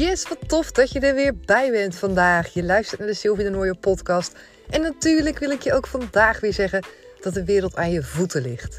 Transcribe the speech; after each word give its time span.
Yes, 0.00 0.28
wat 0.28 0.48
tof 0.48 0.70
dat 0.72 0.90
je 0.90 1.00
er 1.00 1.14
weer 1.14 1.36
bij 1.36 1.70
bent 1.70 1.94
vandaag. 1.94 2.52
Je 2.52 2.62
luistert 2.62 3.00
naar 3.00 3.08
de 3.08 3.14
Sylvie 3.14 3.44
de 3.44 3.50
Nooijer 3.50 3.76
podcast. 3.76 4.32
En 4.70 4.82
natuurlijk 4.82 5.38
wil 5.38 5.50
ik 5.50 5.62
je 5.62 5.72
ook 5.72 5.86
vandaag 5.86 6.40
weer 6.40 6.52
zeggen 6.52 6.84
dat 7.20 7.34
de 7.34 7.44
wereld 7.44 7.76
aan 7.76 7.90
je 7.90 8.02
voeten 8.02 8.42
ligt. 8.42 8.76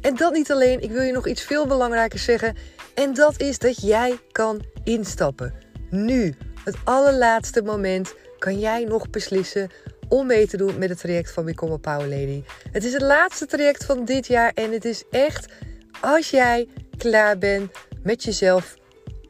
En 0.00 0.16
dat 0.16 0.32
niet 0.32 0.50
alleen, 0.50 0.80
ik 0.80 0.90
wil 0.90 1.02
je 1.02 1.12
nog 1.12 1.26
iets 1.26 1.42
veel 1.42 1.66
belangrijkers 1.66 2.24
zeggen. 2.24 2.56
En 2.94 3.14
dat 3.14 3.40
is 3.40 3.58
dat 3.58 3.80
jij 3.80 4.18
kan 4.32 4.64
instappen. 4.84 5.54
Nu, 5.90 6.34
het 6.64 6.76
allerlaatste 6.84 7.62
moment, 7.62 8.14
kan 8.38 8.58
jij 8.58 8.84
nog 8.84 9.10
beslissen 9.10 9.70
om 10.08 10.26
mee 10.26 10.46
te 10.46 10.56
doen 10.56 10.78
met 10.78 10.88
het 10.88 10.98
traject 10.98 11.30
van 11.30 11.44
Become 11.44 11.72
a 11.72 11.76
Power 11.76 12.08
Lady. 12.08 12.42
Het 12.72 12.84
is 12.84 12.92
het 12.92 13.02
laatste 13.02 13.46
traject 13.46 13.84
van 13.84 14.04
dit 14.04 14.26
jaar 14.26 14.52
en 14.54 14.72
het 14.72 14.84
is 14.84 15.04
echt, 15.10 15.52
als 16.00 16.30
jij 16.30 16.68
klaar 16.96 17.38
bent 17.38 17.70
met 18.02 18.22
jezelf 18.24 18.78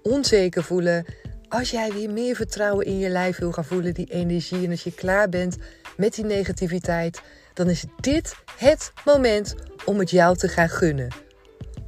onzeker 0.02 0.64
voelen, 0.64 1.04
als 1.50 1.70
jij 1.70 1.92
weer 1.92 2.10
meer 2.10 2.36
vertrouwen 2.36 2.86
in 2.86 2.98
je 2.98 3.08
lijf 3.08 3.38
wil 3.38 3.52
gaan 3.52 3.64
voelen, 3.64 3.94
die 3.94 4.10
energie, 4.10 4.64
en 4.64 4.70
als 4.70 4.84
je 4.84 4.92
klaar 4.92 5.28
bent 5.28 5.56
met 5.96 6.14
die 6.14 6.24
negativiteit, 6.24 7.22
dan 7.54 7.68
is 7.68 7.84
dit 8.00 8.34
het 8.56 8.92
moment 9.04 9.54
om 9.84 9.98
het 9.98 10.10
jou 10.10 10.36
te 10.36 10.48
gaan 10.48 10.68
gunnen. 10.68 11.08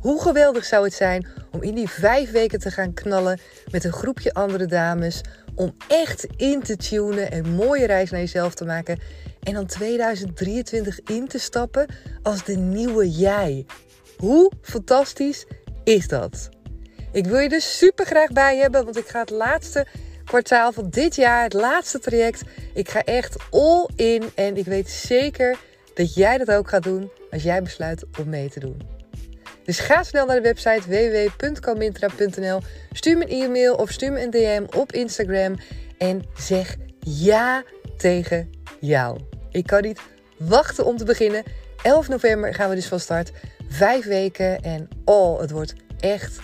Hoe 0.00 0.22
geweldig 0.22 0.64
zou 0.64 0.84
het 0.84 0.94
zijn 0.94 1.26
om 1.50 1.62
in 1.62 1.74
die 1.74 1.88
vijf 1.88 2.30
weken 2.30 2.58
te 2.58 2.70
gaan 2.70 2.94
knallen 2.94 3.40
met 3.70 3.84
een 3.84 3.92
groepje 3.92 4.34
andere 4.34 4.66
dames. 4.66 5.20
Om 5.54 5.74
echt 5.88 6.26
in 6.36 6.62
te 6.62 6.76
tunen 6.76 7.30
en 7.30 7.44
een 7.44 7.54
mooie 7.54 7.86
reis 7.86 8.10
naar 8.10 8.20
jezelf 8.20 8.54
te 8.54 8.64
maken. 8.64 8.98
En 9.42 9.54
dan 9.54 9.66
2023 9.66 11.00
in 11.00 11.28
te 11.28 11.38
stappen 11.38 11.86
als 12.22 12.44
de 12.44 12.56
nieuwe 12.56 13.10
jij. 13.10 13.66
Hoe 14.16 14.52
fantastisch 14.62 15.46
is 15.84 16.08
dat? 16.08 16.48
Ik 17.12 17.26
wil 17.26 17.38
je 17.38 17.48
er 17.48 17.60
super 17.60 18.06
graag 18.06 18.32
bij 18.32 18.56
hebben, 18.56 18.84
want 18.84 18.96
ik 18.96 19.06
ga 19.06 19.20
het 19.20 19.30
laatste 19.30 19.86
kwartaal 20.24 20.72
van 20.72 20.90
dit 20.90 21.16
jaar, 21.16 21.42
het 21.42 21.52
laatste 21.52 21.98
traject. 21.98 22.42
Ik 22.74 22.88
ga 22.88 23.04
echt 23.04 23.36
all 23.50 23.88
in 23.96 24.22
en 24.34 24.56
ik 24.56 24.64
weet 24.64 24.90
zeker 24.90 25.58
dat 25.94 26.14
jij 26.14 26.38
dat 26.38 26.50
ook 26.50 26.68
gaat 26.68 26.82
doen 26.82 27.10
als 27.30 27.42
jij 27.42 27.62
besluit 27.62 28.04
om 28.20 28.28
mee 28.28 28.48
te 28.48 28.60
doen. 28.60 28.82
Dus 29.64 29.78
ga 29.78 30.02
snel 30.02 30.26
naar 30.26 30.36
de 30.36 30.42
website 30.42 30.88
www.comintra.nl. 30.88 32.60
Stuur 32.92 33.18
me 33.18 33.24
een 33.30 33.42
e-mail 33.42 33.74
of 33.74 33.90
stuur 33.90 34.12
me 34.12 34.22
een 34.22 34.30
DM 34.30 34.78
op 34.78 34.92
Instagram 34.92 35.56
en 35.98 36.22
zeg 36.36 36.76
ja 37.00 37.62
tegen 37.96 38.50
jou. 38.80 39.20
Ik 39.50 39.66
kan 39.66 39.82
niet 39.82 40.00
wachten 40.38 40.84
om 40.84 40.96
te 40.96 41.04
beginnen. 41.04 41.42
11 41.82 42.08
november 42.08 42.54
gaan 42.54 42.68
we 42.68 42.74
dus 42.74 42.86
van 42.86 43.00
start. 43.00 43.32
Vijf 43.68 44.04
weken 44.04 44.60
en 44.62 44.88
oh, 45.04 45.40
het 45.40 45.50
wordt 45.50 45.74
echt 46.00 46.40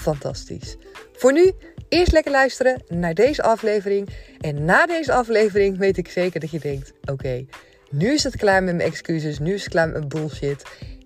fantastisch. 0.00 0.76
Voor 1.12 1.32
nu, 1.32 1.52
eerst 1.88 2.12
lekker 2.12 2.32
luisteren 2.32 2.82
naar 2.88 3.14
deze 3.14 3.42
aflevering. 3.42 4.08
En 4.40 4.64
na 4.64 4.86
deze 4.86 5.12
aflevering 5.12 5.78
weet 5.78 5.96
ik 5.96 6.08
zeker 6.08 6.40
dat 6.40 6.50
je 6.50 6.58
denkt: 6.58 6.92
oké, 7.04 7.46
nu 7.90 8.12
is 8.12 8.24
het 8.24 8.36
klaar 8.36 8.62
met 8.62 8.76
mijn 8.76 8.88
excuses, 8.88 9.38
nu 9.38 9.54
is 9.54 9.62
het 9.62 9.72
klaar 9.72 9.88
met 9.88 9.96
mijn 9.96 10.08
bullshit. 10.08 10.64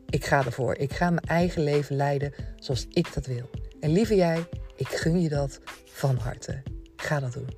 Ik 0.09 0.25
ga 0.25 0.45
ervoor. 0.45 0.77
Ik 0.77 0.93
ga 0.93 1.11
mijn 1.11 1.27
eigen 1.27 1.63
leven 1.63 1.97
leiden 1.97 2.35
zoals 2.57 2.87
ik 2.91 3.15
dat 3.15 3.27
wil. 3.27 3.51
En 3.81 3.93
lieve 3.93 4.15
jij, 4.15 4.45
ik 4.77 4.89
gun 4.89 5.21
je 5.21 5.29
dat 5.29 5.61
van 5.85 6.17
harte. 6.17 6.63
Ga 6.97 7.21
dat 7.21 7.33
doen. 7.33 7.49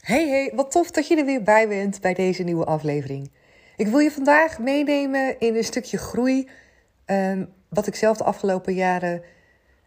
Hey 0.00 0.28
hey, 0.28 0.52
wat 0.54 0.70
tof 0.70 0.90
dat 0.90 1.08
je 1.08 1.16
er 1.16 1.24
weer 1.24 1.42
bij 1.42 1.68
bent 1.68 2.00
bij 2.00 2.14
deze 2.14 2.42
nieuwe 2.42 2.64
aflevering. 2.64 3.30
Ik 3.80 3.88
wil 3.88 3.98
je 3.98 4.10
vandaag 4.10 4.58
meenemen 4.58 5.40
in 5.40 5.56
een 5.56 5.64
stukje 5.64 5.98
groei. 5.98 6.48
Um, 7.06 7.52
wat 7.68 7.86
ik 7.86 7.94
zelf 7.94 8.16
de 8.16 8.24
afgelopen 8.24 8.74
jaren, 8.74 9.22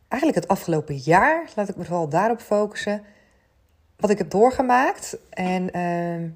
eigenlijk 0.07 0.41
het 0.41 0.51
afgelopen 0.51 0.95
jaar, 0.95 1.49
laat 1.55 1.69
ik 1.69 1.75
me 1.75 1.83
vooral 1.83 2.09
daarop 2.09 2.39
focussen. 2.39 3.03
Wat 3.95 4.09
ik 4.09 4.17
heb 4.17 4.29
doorgemaakt 4.29 5.17
en 5.29 5.77
uh, 5.77 6.29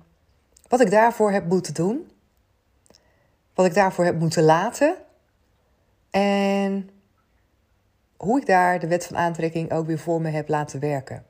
wat 0.67 0.81
ik 0.81 0.91
daarvoor 0.91 1.31
heb 1.31 1.45
moeten 1.45 1.73
doen. 1.73 2.11
Wat 3.53 3.65
ik 3.65 3.73
daarvoor 3.73 4.05
heb 4.05 4.19
moeten 4.19 4.43
laten. 4.43 4.95
En 6.09 6.89
hoe 8.17 8.39
ik 8.39 8.45
daar 8.45 8.79
de 8.79 8.87
wet 8.87 9.05
van 9.05 9.17
aantrekking 9.17 9.71
ook 9.71 9.87
weer 9.87 9.99
voor 9.99 10.21
me 10.21 10.29
heb 10.29 10.47
laten 10.47 10.79
werken. 10.79 11.25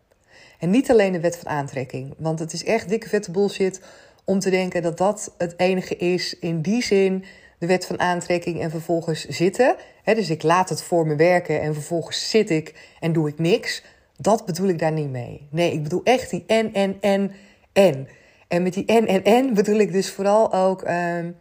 En 0.59 0.69
niet 0.69 0.91
alleen 0.91 1.11
de 1.11 1.19
wet 1.19 1.37
van 1.37 1.47
aantrekking, 1.47 2.13
want 2.17 2.39
het 2.39 2.53
is 2.53 2.63
echt 2.63 2.89
dikke 2.89 3.09
vette 3.09 3.31
bullshit 3.31 3.81
om 4.27 4.39
te 4.39 4.49
denken 4.49 4.81
dat 4.81 4.97
dat 4.97 5.33
het 5.37 5.53
enige 5.57 5.95
is 5.95 6.39
in 6.39 6.61
die 6.61 6.83
zin 6.83 7.25
de 7.59 7.67
wet 7.67 7.85
van 7.85 7.99
aantrekking 7.99 8.61
en 8.61 8.69
vervolgens 8.69 9.27
zitten. 9.27 9.75
dus 10.03 10.29
ik 10.29 10.43
laat 10.43 10.69
het 10.69 10.83
voor 10.83 11.07
me 11.07 11.15
werken 11.15 11.61
en 11.61 11.73
vervolgens 11.73 12.29
zit 12.29 12.49
ik 12.49 12.95
en 12.99 13.13
doe 13.13 13.27
ik 13.27 13.39
niks. 13.39 13.83
Dat 14.17 14.45
bedoel 14.45 14.67
ik 14.67 14.79
daar 14.79 14.91
niet 14.91 15.09
mee. 15.09 15.47
Nee, 15.51 15.71
ik 15.71 15.83
bedoel 15.83 16.01
echt 16.03 16.29
die 16.29 16.43
en, 16.47 16.73
en, 16.73 16.97
en, 17.01 17.31
en. 17.73 18.07
En 18.47 18.63
met 18.63 18.73
die 18.73 18.85
en, 18.85 19.07
en, 19.07 19.23
en 19.23 19.53
bedoel 19.53 19.79
ik 19.79 19.91
dus 19.91 20.11
vooral 20.11 20.53
ook 20.53 20.81
ehm, 20.81 21.31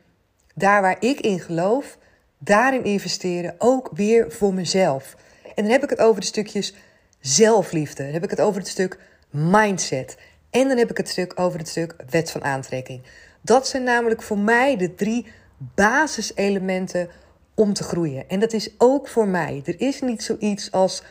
daar 0.55 0.83
waar 0.83 0.97
ik 1.01 1.21
in 1.21 1.41
geloof, 1.41 1.99
daarin 2.39 2.85
investeren, 2.85 3.55
ook 3.59 3.91
weer 3.93 4.33
voor 4.33 4.55
mezelf. 4.55 5.17
En 5.55 5.63
dan 5.63 5.73
heb 5.73 5.83
ik 5.83 5.91
het 5.91 6.01
over 6.01 6.21
de 6.21 6.27
stukjes 6.27 6.75
zelfliefde. 7.21 8.03
Dan 8.03 8.13
heb 8.13 8.25
ik 8.25 8.31
het 8.31 8.41
over 8.41 8.61
het 8.61 8.69
stuk 8.69 8.99
mindset. 9.31 10.17
En 10.51 10.69
dan 10.69 10.77
heb 10.79 10.91
ik 10.91 10.97
het 10.97 11.09
stuk 11.09 11.41
over 11.41 11.59
het 11.59 11.69
stuk 11.69 11.95
wet 12.11 12.31
van 12.31 12.45
aantrekking. 12.45 13.03
Dat 13.41 13.69
zijn 13.69 13.83
namelijk 13.83 14.23
voor 14.23 14.39
mij 14.39 14.77
de 14.77 14.95
drie 14.95 15.27
basiselementen 15.59 17.09
om 17.55 17.73
te 17.73 17.83
groeien. 17.83 18.29
En 18.29 18.41
dat 18.41 18.53
is 18.53 18.71
ook 18.79 19.09
voor 19.09 19.29
mij. 19.29 19.62
Er 19.65 19.81
is 19.81 20.01
niet 20.01 20.23
zoiets 20.23 20.73
als 20.73 21.03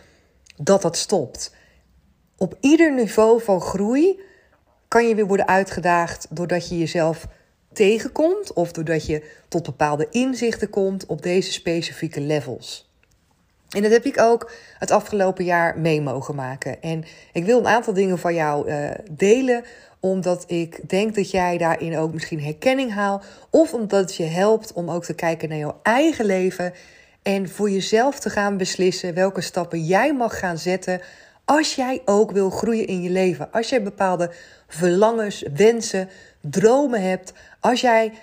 dat 0.57 0.81
dat 0.81 0.97
stopt. 0.97 1.53
Op 2.37 2.57
ieder 2.59 2.93
niveau 2.93 3.41
van 3.41 3.61
groei 3.61 4.21
kan 4.87 5.07
je 5.07 5.15
weer 5.15 5.27
worden 5.27 5.47
uitgedaagd 5.47 6.27
doordat 6.29 6.69
je 6.69 6.77
jezelf 6.77 7.27
tegenkomt 7.73 8.53
of 8.53 8.71
doordat 8.71 9.05
je 9.05 9.31
tot 9.47 9.63
bepaalde 9.63 10.07
inzichten 10.09 10.69
komt 10.69 11.05
op 11.05 11.21
deze 11.21 11.51
specifieke 11.51 12.21
levels. 12.21 12.93
En 13.75 13.81
dat 13.81 13.91
heb 13.91 14.05
ik 14.05 14.19
ook 14.19 14.51
het 14.79 14.91
afgelopen 14.91 15.45
jaar 15.45 15.79
mee 15.79 16.01
mogen 16.01 16.35
maken. 16.35 16.81
En 16.81 17.03
ik 17.33 17.45
wil 17.45 17.59
een 17.59 17.67
aantal 17.67 17.93
dingen 17.93 18.17
van 18.17 18.33
jou 18.33 18.69
uh, 18.69 18.89
delen, 19.11 19.63
omdat 19.99 20.43
ik 20.47 20.89
denk 20.89 21.15
dat 21.15 21.31
jij 21.31 21.57
daarin 21.57 21.97
ook 21.97 22.13
misschien 22.13 22.41
herkenning 22.41 22.93
haalt. 22.93 23.25
Of 23.49 23.73
omdat 23.73 23.99
het 23.99 24.15
je 24.15 24.23
helpt 24.23 24.73
om 24.73 24.89
ook 24.89 25.03
te 25.03 25.13
kijken 25.13 25.49
naar 25.49 25.57
jouw 25.57 25.79
eigen 25.83 26.25
leven. 26.25 26.73
En 27.23 27.49
voor 27.49 27.69
jezelf 27.69 28.19
te 28.19 28.29
gaan 28.29 28.57
beslissen 28.57 29.13
welke 29.13 29.41
stappen 29.41 29.83
jij 29.83 30.13
mag 30.13 30.39
gaan 30.39 30.57
zetten. 30.57 31.01
Als 31.45 31.75
jij 31.75 32.01
ook 32.05 32.31
wil 32.31 32.49
groeien 32.49 32.87
in 32.87 33.01
je 33.01 33.09
leven. 33.09 33.51
Als 33.51 33.69
jij 33.69 33.83
bepaalde 33.83 34.31
verlangens, 34.67 35.43
wensen, 35.53 36.09
dromen 36.41 37.01
hebt. 37.01 37.33
Als 37.59 37.81
jij, 37.81 38.13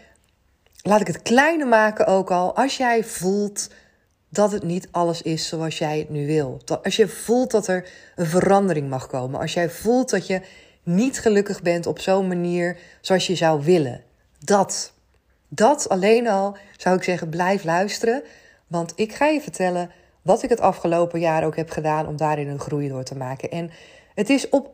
laat 0.83 1.01
ik 1.01 1.07
het 1.07 1.23
kleiner 1.23 1.67
maken 1.67 2.07
ook 2.07 2.31
al. 2.31 2.57
Als 2.57 2.77
jij 2.77 3.05
voelt 3.05 3.69
dat 4.33 4.53
het 4.53 4.63
niet 4.63 4.89
alles 4.91 5.23
is 5.23 5.49
zoals 5.49 5.79
jij 5.79 5.99
het 5.99 6.11
nu 6.11 6.27
wil. 6.27 6.61
Als 6.83 6.97
je 6.97 7.09
voelt 7.09 7.51
dat 7.51 7.67
er 7.67 7.89
een 8.17 8.27
verandering 8.27 8.89
mag 8.89 9.07
komen. 9.07 9.41
Als 9.41 9.53
jij 9.53 9.71
voelt 9.71 10.11
dat 10.11 10.27
je 10.27 10.41
niet 10.83 11.21
gelukkig 11.21 11.63
bent 11.63 11.87
op 11.87 11.99
zo'n 11.99 12.29
manier 12.29 12.79
zoals 13.01 13.27
je 13.27 13.35
zou 13.35 13.63
willen. 13.65 14.03
Dat, 14.39 14.93
dat 15.49 15.89
alleen 15.89 16.29
al 16.29 16.57
zou 16.77 16.97
ik 16.97 17.03
zeggen, 17.03 17.29
blijf 17.29 17.65
luisteren. 17.65 18.23
Want 18.67 18.93
ik 18.97 19.15
ga 19.15 19.27
je 19.27 19.41
vertellen 19.41 19.91
wat 20.23 20.43
ik 20.43 20.49
het 20.49 20.61
afgelopen 20.61 21.21
jaar 21.21 21.45
ook 21.45 21.57
heb 21.57 21.71
gedaan 21.71 22.07
om 22.07 22.17
daarin 22.17 22.49
een 22.49 22.61
groei 22.61 22.89
door 22.89 23.05
te 23.05 23.17
maken. 23.17 23.51
En 23.51 23.71
het 24.15 24.31
is 24.31 24.49
op 24.49 24.71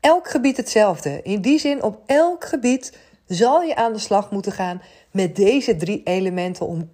elk 0.00 0.28
gebied 0.28 0.56
hetzelfde. 0.56 1.22
In 1.22 1.40
die 1.40 1.58
zin, 1.58 1.82
op 1.82 2.02
elk 2.06 2.44
gebied 2.44 2.98
zal 3.26 3.62
je 3.62 3.76
aan 3.76 3.92
de 3.92 3.98
slag 3.98 4.30
moeten 4.30 4.52
gaan 4.52 4.82
met 5.10 5.36
deze 5.36 5.76
drie 5.76 6.00
elementen 6.04 6.66
om 6.66 6.90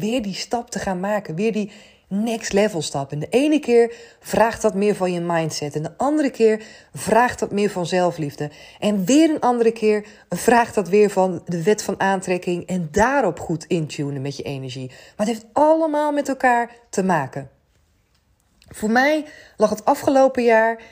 weer 0.00 0.22
die 0.22 0.34
stap 0.34 0.70
te 0.70 0.78
gaan 0.78 1.00
maken. 1.00 1.34
Weer 1.34 1.52
die 1.52 1.70
next 2.10 2.52
level 2.52 2.82
stap. 2.82 3.12
En 3.12 3.18
de 3.18 3.28
ene 3.28 3.58
keer 3.58 3.94
vraagt 4.20 4.62
dat 4.62 4.74
meer 4.74 4.94
van 4.94 5.12
je 5.12 5.20
mindset. 5.20 5.74
En 5.74 5.82
de 5.82 5.92
andere 5.96 6.30
keer 6.30 6.62
vraagt 6.94 7.38
dat 7.38 7.50
meer 7.50 7.70
van 7.70 7.86
zelfliefde. 7.86 8.50
En 8.78 9.04
weer 9.04 9.30
een 9.30 9.40
andere 9.40 9.72
keer 9.72 10.06
vraagt 10.28 10.74
dat 10.74 10.88
weer 10.88 11.10
van 11.10 11.42
de 11.46 11.62
wet 11.62 11.82
van 11.82 12.00
aantrekking. 12.00 12.66
En 12.66 12.88
daarop 12.90 13.40
goed 13.40 13.64
intunen 13.64 14.22
met 14.22 14.36
je 14.36 14.42
energie. 14.42 14.88
Maar 14.88 15.26
het 15.26 15.36
heeft 15.36 15.46
allemaal 15.52 16.12
met 16.12 16.28
elkaar 16.28 16.70
te 16.90 17.02
maken. 17.02 17.50
Voor 18.68 18.90
mij 18.90 19.24
lag 19.56 19.70
het 19.70 19.84
afgelopen 19.84 20.44
jaar 20.44 20.82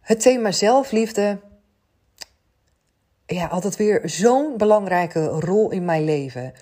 het 0.00 0.20
thema 0.20 0.52
zelfliefde. 0.52 1.38
Ja, 3.26 3.46
altijd 3.46 3.76
weer 3.76 4.00
zo'n 4.04 4.56
belangrijke 4.56 5.26
rol 5.26 5.70
in 5.70 5.84
mijn 5.84 6.04
leven 6.04 6.52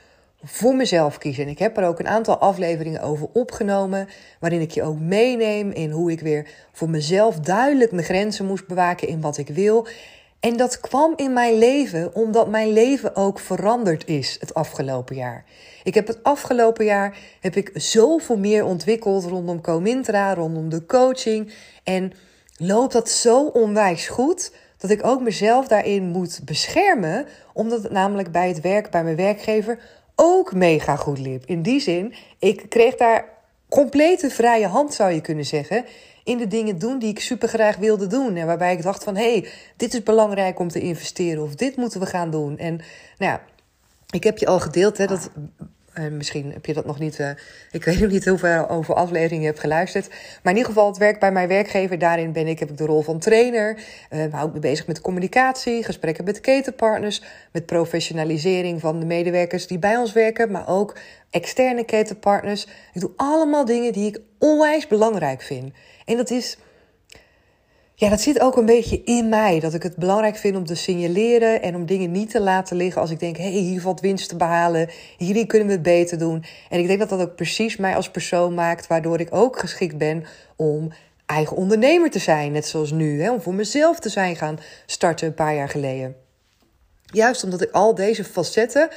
voor 0.47 0.77
mezelf 0.77 1.19
kiezen. 1.19 1.45
En 1.45 1.51
ik 1.51 1.59
heb 1.59 1.77
er 1.77 1.87
ook 1.87 1.99
een 1.99 2.09
aantal 2.09 2.39
afleveringen 2.39 3.03
over 3.03 3.29
opgenomen, 3.33 4.09
waarin 4.41 4.61
ik 4.61 4.71
je 4.71 4.83
ook 4.83 4.99
meeneem 4.99 5.71
in 5.71 5.91
hoe 5.91 6.11
ik 6.11 6.21
weer 6.21 6.49
voor 6.73 6.91
mezelf 6.91 7.41
duidelijk 7.41 7.93
mijn 7.93 8.07
grenzen 8.07 8.47
moest 8.47 8.67
bewaken 8.67 9.09
in 9.09 9.21
wat 9.21 9.39
ik 9.39 9.49
wil. 9.49 9.87
En 10.41 10.57
dat 10.57 10.81
kwam 10.81 11.13
in 11.17 11.33
mijn 11.33 11.59
leven 11.59 12.15
omdat 12.15 12.49
mijn 12.49 12.73
leven 12.73 13.17
ook 13.17 13.39
veranderd 13.39 14.07
is 14.09 14.37
het 14.41 14.55
afgelopen 14.55 15.17
jaar. 15.17 15.45
Ik 15.85 15.95
heb 15.95 16.07
het 16.07 16.23
afgelopen 16.23 16.85
jaar 16.85 17.19
heb 17.41 17.57
ik 17.57 17.71
zoveel 17.75 18.39
meer 18.39 18.65
ontwikkeld 18.65 19.25
rondom 19.25 19.61
Comintra, 19.61 20.35
rondom 20.35 20.69
de 20.69 20.87
coaching. 20.87 21.53
En 21.85 22.13
loopt 22.57 22.93
dat 22.93 23.11
zo 23.11 23.47
onwijs 23.47 24.09
goed 24.09 24.53
dat 24.79 24.91
ik 24.91 25.07
ook 25.07 25.21
mezelf 25.21 25.69
daarin 25.69 26.05
moet 26.05 26.41
beschermen, 26.45 27.27
omdat 27.53 27.83
het 27.83 27.93
namelijk 27.93 28.33
bij 28.33 28.49
het 28.49 28.61
werk, 28.61 28.91
bij 28.91 29.05
mijn 29.05 29.17
werkgever, 29.17 29.79
ook 30.17 30.55
mega 30.55 30.97
goed 30.97 31.19
liep. 31.19 31.45
In 31.47 31.63
die 31.63 31.81
zin, 31.81 32.15
ik 32.39 32.67
kreeg 32.69 32.95
daar 32.95 33.25
complete 33.69 34.31
vrije 34.31 34.67
hand, 34.67 34.95
zou 34.95 35.13
je 35.13 35.21
kunnen 35.21 35.45
zeggen 35.45 35.85
in 36.27 36.39
de 36.39 36.47
dingen 36.47 36.79
doen 36.79 36.99
die 36.99 37.09
ik 37.09 37.21
super 37.21 37.49
graag 37.49 37.77
wilde 37.77 38.07
doen. 38.07 38.37
En 38.37 38.47
waarbij 38.47 38.73
ik 38.73 38.83
dacht 38.83 39.05
van, 39.05 39.17
hé, 39.17 39.31
hey, 39.33 39.49
dit 39.77 39.95
is 39.95 40.03
belangrijk 40.03 40.59
om 40.59 40.69
te 40.69 40.81
investeren 40.81 41.43
of 41.43 41.55
dit 41.55 41.77
moeten 41.77 42.01
we 42.01 42.07
gaan 42.07 42.31
doen. 42.31 42.59
En 42.59 42.77
nou 43.19 43.33
ja, 43.33 43.43
ik 44.11 44.25
heb 44.25 44.39
je 44.39 44.47
al 44.47 44.61
gedeeld 44.61 44.99
hè, 44.99 45.07
dat 45.07 45.31
misschien 46.03 46.53
heb 46.53 46.67
je 46.67 46.73
dat 46.73 46.87
nog 46.87 46.99
niet. 46.99 47.19
Uh, 47.19 47.31
ik 47.71 47.85
weet 47.85 48.01
nog 48.01 48.11
niet 48.11 48.25
hoeveel 48.25 48.69
over 48.69 48.95
afleveringen 48.95 49.41
je 49.41 49.47
hebt 49.47 49.61
geluisterd. 49.61 50.09
Maar 50.09 50.53
in 50.53 50.59
ieder 50.59 50.73
geval, 50.73 50.87
het 50.87 50.99
werk 50.99 51.21
bij 51.21 51.33
mijn 51.33 51.49
werkgever. 51.49 51.99
Daarin 51.99 52.33
ben 52.33 52.47
ik, 52.47 52.59
heb 52.59 52.71
ik 52.71 52.77
de 52.77 52.85
rol 52.85 53.03
van 53.03 53.19
trainer. 53.19 53.79
Uh, 54.11 54.33
hou 54.33 54.49
ik 54.49 54.55
me 54.55 54.61
bezig 54.61 54.87
met 54.87 55.01
communicatie, 55.01 55.85
gesprekken 55.85 56.25
met 56.25 56.41
ketenpartners. 56.41 57.23
Met 57.53 57.67
professionalisering 57.67 58.81
van 58.81 59.01
de 59.01 59.07
medewerkers 59.07 59.67
die 59.67 59.79
bij 59.79 59.97
ons 59.97 60.13
werken. 60.13 60.51
Maar 60.51 60.69
ook 60.69 60.97
externe 61.31 61.85
ketenpartners. 61.85 62.67
Ik 62.93 63.01
doe 63.01 63.11
allemaal 63.17 63.65
dingen 63.65 63.93
die 63.93 64.07
ik 64.07 64.21
onwijs 64.39 64.87
belangrijk 64.87 65.43
vind. 65.43 65.73
En 66.05 66.17
dat 66.17 66.31
is. 66.31 66.59
Ja, 67.99 68.09
dat 68.09 68.21
zit 68.21 68.41
ook 68.41 68.57
een 68.57 68.67
beetje 68.67 69.03
in 69.05 69.29
mij. 69.29 69.61
Dat 69.61 69.75
ik 69.75 69.83
het 69.83 69.97
belangrijk 69.97 70.37
vind 70.37 70.57
om 70.57 70.65
te 70.65 70.75
signaleren 70.75 71.63
en 71.63 71.75
om 71.75 71.87
dingen 71.87 72.11
niet 72.11 72.31
te 72.31 72.41
laten 72.41 72.77
liggen 72.77 73.01
als 73.01 73.11
ik 73.11 73.21
denk: 73.21 73.37
hé, 73.37 73.43
hey, 73.43 73.61
hier 73.61 73.81
valt 73.81 74.01
winst 74.01 74.29
te 74.29 74.37
behalen. 74.37 74.91
Hierin 75.17 75.47
kunnen 75.47 75.67
we 75.67 75.73
het 75.73 75.83
beter 75.83 76.19
doen. 76.19 76.45
En 76.71 76.81
ik 76.81 76.87
denk 76.87 76.99
dat 76.99 77.09
dat 77.09 77.21
ook 77.21 77.37
precies 77.37 77.77
mij 77.77 77.97
als 77.97 78.11
persoon 78.11 78.55
maakt, 78.55 78.87
waardoor 78.87 79.21
ik 79.21 79.35
ook 79.35 79.59
geschikt 79.59 79.99
ben 79.99 80.25
om 80.57 80.93
eigen 81.27 81.57
ondernemer 81.57 82.11
te 82.11 82.19
zijn. 82.19 82.53
Net 82.53 82.67
zoals 82.67 82.91
nu, 82.91 83.23
hè, 83.23 83.31
om 83.31 83.41
voor 83.41 83.55
mezelf 83.55 84.01
te 84.01 84.09
zijn 84.09 84.37
gaan 84.37 84.59
starten 84.87 85.27
een 85.27 85.35
paar 85.35 85.55
jaar 85.55 85.69
geleden. 85.69 86.17
Juist 87.03 87.45
omdat 87.45 87.63
ik 87.63 87.71
al 87.71 87.95
deze 87.95 88.25
facetten 88.25 88.89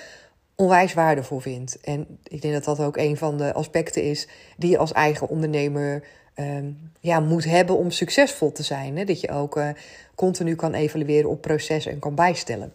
onwijs 0.56 0.94
waardevol 0.94 1.40
vind. 1.40 1.78
En 1.82 2.20
ik 2.24 2.42
denk 2.42 2.54
dat 2.54 2.64
dat 2.64 2.80
ook 2.80 2.98
een 2.98 3.18
van 3.18 3.38
de 3.38 3.54
aspecten 3.54 4.04
is 4.04 4.28
die 4.58 4.70
je 4.70 4.78
als 4.78 4.92
eigen 4.92 5.30
ondernemer 5.30 6.04
Ehm, 6.40 6.72
ja, 7.00 7.20
moet 7.20 7.46
hebben 7.46 7.78
om 7.78 7.92
succesvol 7.92 8.52
te 8.52 8.64
zijn. 8.64 8.98
Hè? 8.98 9.04
Dat 9.04 9.22
je 9.22 9.32
ook 9.32 9.58
uh, 9.58 9.70
continu 10.16 10.56
kan 10.56 10.74
evalueren 10.74 11.30
op 11.30 11.42
processen 11.42 11.92
en 11.92 12.00
kan 12.00 12.16
bijstellen. 12.16 12.74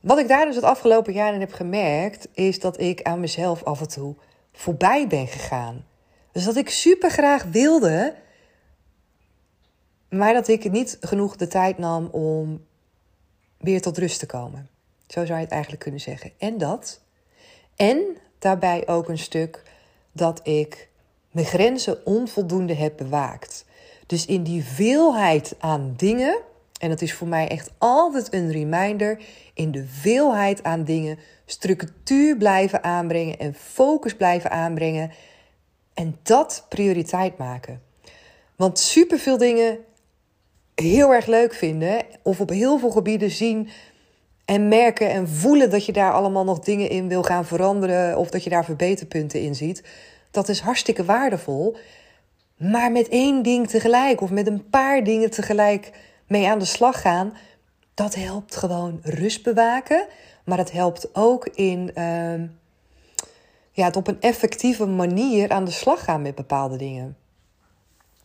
Wat 0.00 0.18
ik 0.18 0.28
daar 0.28 0.46
dus 0.46 0.54
het 0.54 0.64
afgelopen 0.64 1.12
jaar 1.12 1.34
in 1.34 1.40
heb 1.40 1.52
gemerkt, 1.52 2.28
is 2.32 2.60
dat 2.60 2.80
ik 2.80 3.02
aan 3.02 3.20
mezelf 3.20 3.64
af 3.64 3.80
en 3.80 3.88
toe 3.88 4.14
voorbij 4.52 5.06
ben 5.06 5.26
gegaan. 5.26 5.84
Dus 6.32 6.44
dat 6.44 6.56
ik 6.56 6.70
super 6.70 7.10
graag 7.10 7.44
wilde, 7.44 8.14
maar 10.08 10.32
dat 10.32 10.48
ik 10.48 10.70
niet 10.70 10.96
genoeg 11.00 11.36
de 11.36 11.46
tijd 11.46 11.78
nam 11.78 12.06
om 12.06 12.64
weer 13.58 13.80
tot 13.80 13.98
rust 13.98 14.18
te 14.18 14.26
komen. 14.26 14.68
Zo 15.06 15.24
zou 15.24 15.38
je 15.38 15.44
het 15.44 15.52
eigenlijk 15.52 15.82
kunnen 15.82 16.00
zeggen. 16.00 16.32
En 16.38 16.58
dat. 16.58 17.00
En 17.76 18.16
daarbij 18.38 18.88
ook 18.88 19.08
een 19.08 19.18
stuk 19.18 19.62
dat 20.12 20.40
ik 20.46 20.87
mijn 21.38 21.50
grenzen 21.50 22.06
onvoldoende 22.06 22.74
heb 22.74 22.96
bewaakt. 22.96 23.64
Dus 24.06 24.26
in 24.26 24.42
die 24.42 24.64
veelheid 24.64 25.54
aan 25.58 25.94
dingen, 25.96 26.38
en 26.80 26.88
dat 26.88 27.00
is 27.00 27.14
voor 27.14 27.28
mij 27.28 27.48
echt 27.48 27.70
altijd 27.78 28.32
een 28.32 28.52
reminder, 28.52 29.20
in 29.54 29.70
de 29.70 29.84
veelheid 29.86 30.62
aan 30.62 30.84
dingen 30.84 31.18
structuur 31.46 32.36
blijven 32.36 32.84
aanbrengen 32.84 33.38
en 33.38 33.54
focus 33.54 34.14
blijven 34.14 34.50
aanbrengen 34.50 35.10
en 35.94 36.18
dat 36.22 36.66
prioriteit 36.68 37.38
maken. 37.38 37.82
Want 38.56 38.78
superveel 38.78 39.38
dingen 39.38 39.78
heel 40.74 41.14
erg 41.14 41.26
leuk 41.26 41.54
vinden 41.54 42.02
of 42.22 42.40
op 42.40 42.48
heel 42.48 42.78
veel 42.78 42.90
gebieden 42.90 43.30
zien 43.30 43.68
en 44.44 44.68
merken 44.68 45.10
en 45.10 45.28
voelen 45.28 45.70
dat 45.70 45.84
je 45.86 45.92
daar 45.92 46.12
allemaal 46.12 46.44
nog 46.44 46.58
dingen 46.58 46.90
in 46.90 47.08
wil 47.08 47.22
gaan 47.22 47.46
veranderen 47.46 48.16
of 48.16 48.30
dat 48.30 48.44
je 48.44 48.50
daar 48.50 48.64
verbeterpunten 48.64 49.40
in 49.40 49.54
ziet 49.54 49.82
dat 50.38 50.48
is 50.48 50.60
hartstikke 50.60 51.04
waardevol. 51.04 51.76
Maar 52.56 52.92
met 52.92 53.08
één 53.08 53.42
ding 53.42 53.68
tegelijk 53.68 54.20
of 54.20 54.30
met 54.30 54.46
een 54.46 54.68
paar 54.68 55.04
dingen 55.04 55.30
tegelijk 55.30 55.90
mee 56.26 56.48
aan 56.48 56.58
de 56.58 56.64
slag 56.64 57.00
gaan, 57.00 57.36
dat 57.94 58.14
helpt 58.14 58.56
gewoon 58.56 59.00
rust 59.02 59.42
bewaken. 59.42 60.06
Maar 60.44 60.58
het 60.58 60.72
helpt 60.72 61.14
ook 61.14 61.46
in 61.46 61.90
uh, 61.94 62.42
ja, 63.72 63.84
het 63.84 63.96
op 63.96 64.06
een 64.06 64.20
effectieve 64.20 64.86
manier 64.86 65.50
aan 65.50 65.64
de 65.64 65.70
slag 65.70 66.04
gaan 66.04 66.22
met 66.22 66.34
bepaalde 66.34 66.76
dingen. 66.76 67.16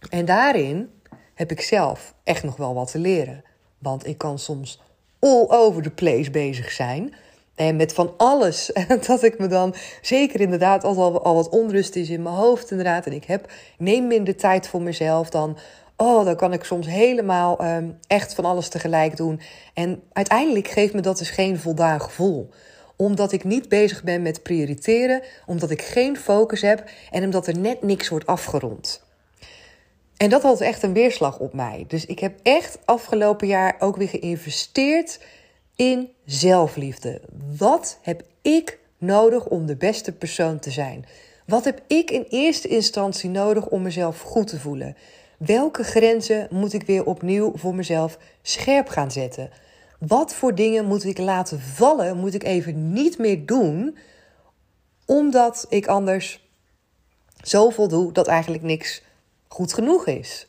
En 0.09 0.25
daarin 0.25 0.89
heb 1.33 1.51
ik 1.51 1.61
zelf 1.61 2.13
echt 2.23 2.43
nog 2.43 2.55
wel 2.55 2.73
wat 2.73 2.91
te 2.91 2.99
leren. 2.99 3.43
Want 3.77 4.07
ik 4.07 4.17
kan 4.17 4.39
soms 4.39 4.81
all 5.19 5.45
over 5.47 5.83
the 5.83 5.91
place 5.91 6.31
bezig 6.31 6.71
zijn. 6.71 7.13
En 7.55 7.75
met 7.75 7.93
van 7.93 8.13
alles. 8.17 8.71
dat 9.07 9.23
ik 9.23 9.39
me 9.39 9.47
dan 9.47 9.75
zeker 10.01 10.41
inderdaad, 10.41 10.83
als 10.83 10.97
al, 10.97 11.23
al 11.23 11.35
wat 11.35 11.49
onrust 11.49 11.95
is 11.95 12.09
in 12.09 12.21
mijn 12.21 12.35
hoofd 12.35 12.71
inderdaad. 12.71 13.05
En 13.05 13.13
ik 13.13 13.23
heb, 13.23 13.51
neem 13.77 14.07
minder 14.07 14.35
tijd 14.35 14.67
voor 14.67 14.81
mezelf 14.81 15.29
dan. 15.29 15.57
Oh, 15.97 16.25
dan 16.25 16.35
kan 16.35 16.53
ik 16.53 16.63
soms 16.63 16.87
helemaal 16.87 17.65
um, 17.65 17.97
echt 18.07 18.33
van 18.33 18.45
alles 18.45 18.69
tegelijk 18.69 19.17
doen. 19.17 19.41
En 19.73 20.03
uiteindelijk 20.13 20.67
geeft 20.67 20.93
me 20.93 21.01
dat 21.01 21.17
dus 21.17 21.29
geen 21.29 21.59
voldaan 21.59 22.01
gevoel 22.01 22.49
omdat 22.95 23.31
ik 23.31 23.43
niet 23.43 23.69
bezig 23.69 24.03
ben 24.03 24.21
met 24.21 24.43
prioriteren, 24.43 25.21
omdat 25.45 25.69
ik 25.69 25.81
geen 25.81 26.17
focus 26.17 26.61
heb 26.61 26.89
en 27.11 27.23
omdat 27.23 27.47
er 27.47 27.57
net 27.57 27.81
niks 27.81 28.09
wordt 28.09 28.25
afgerond. 28.25 29.03
En 30.17 30.29
dat 30.29 30.41
had 30.41 30.61
echt 30.61 30.83
een 30.83 30.93
weerslag 30.93 31.39
op 31.39 31.53
mij. 31.53 31.85
Dus 31.87 32.05
ik 32.05 32.19
heb 32.19 32.39
echt 32.43 32.77
afgelopen 32.85 33.47
jaar 33.47 33.75
ook 33.79 33.97
weer 33.97 34.07
geïnvesteerd 34.09 35.19
in 35.75 36.09
zelfliefde. 36.25 37.21
Wat 37.57 37.97
heb 38.01 38.23
ik 38.41 38.79
nodig 38.97 39.45
om 39.45 39.65
de 39.65 39.75
beste 39.75 40.11
persoon 40.11 40.59
te 40.59 40.71
zijn? 40.71 41.05
Wat 41.45 41.65
heb 41.65 41.81
ik 41.87 42.11
in 42.11 42.25
eerste 42.29 42.67
instantie 42.67 43.29
nodig 43.29 43.67
om 43.67 43.81
mezelf 43.81 44.19
goed 44.21 44.47
te 44.47 44.59
voelen? 44.59 44.97
Welke 45.37 45.83
grenzen 45.83 46.47
moet 46.51 46.73
ik 46.73 46.83
weer 46.83 47.05
opnieuw 47.05 47.51
voor 47.55 47.75
mezelf 47.75 48.17
scherp 48.41 48.87
gaan 48.87 49.11
zetten? 49.11 49.49
Wat 49.99 50.33
voor 50.33 50.55
dingen 50.55 50.85
moet 50.85 51.03
ik 51.03 51.17
laten 51.17 51.59
vallen, 51.59 52.17
moet 52.17 52.33
ik 52.33 52.43
even 52.43 52.93
niet 52.93 53.17
meer 53.17 53.45
doen, 53.45 53.97
omdat 55.05 55.65
ik 55.69 55.87
anders 55.87 56.47
zoveel 57.41 57.87
doe 57.87 58.11
dat 58.11 58.27
eigenlijk 58.27 58.63
niks 58.63 59.01
goed 59.47 59.73
genoeg 59.73 60.07
is? 60.07 60.47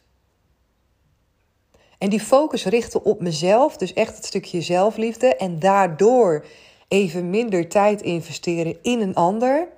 En 2.05 2.11
die 2.11 2.21
focus 2.21 2.65
richten 2.65 3.05
op 3.05 3.21
mezelf, 3.21 3.77
dus 3.77 3.93
echt 3.93 4.17
het 4.17 4.25
stukje 4.25 4.61
zelfliefde. 4.61 5.37
En 5.37 5.59
daardoor 5.59 6.45
even 6.89 7.31
minder 7.31 7.69
tijd 7.69 8.03
investeren 8.03 8.77
in 8.83 9.01
een 9.01 9.15
ander. 9.15 9.69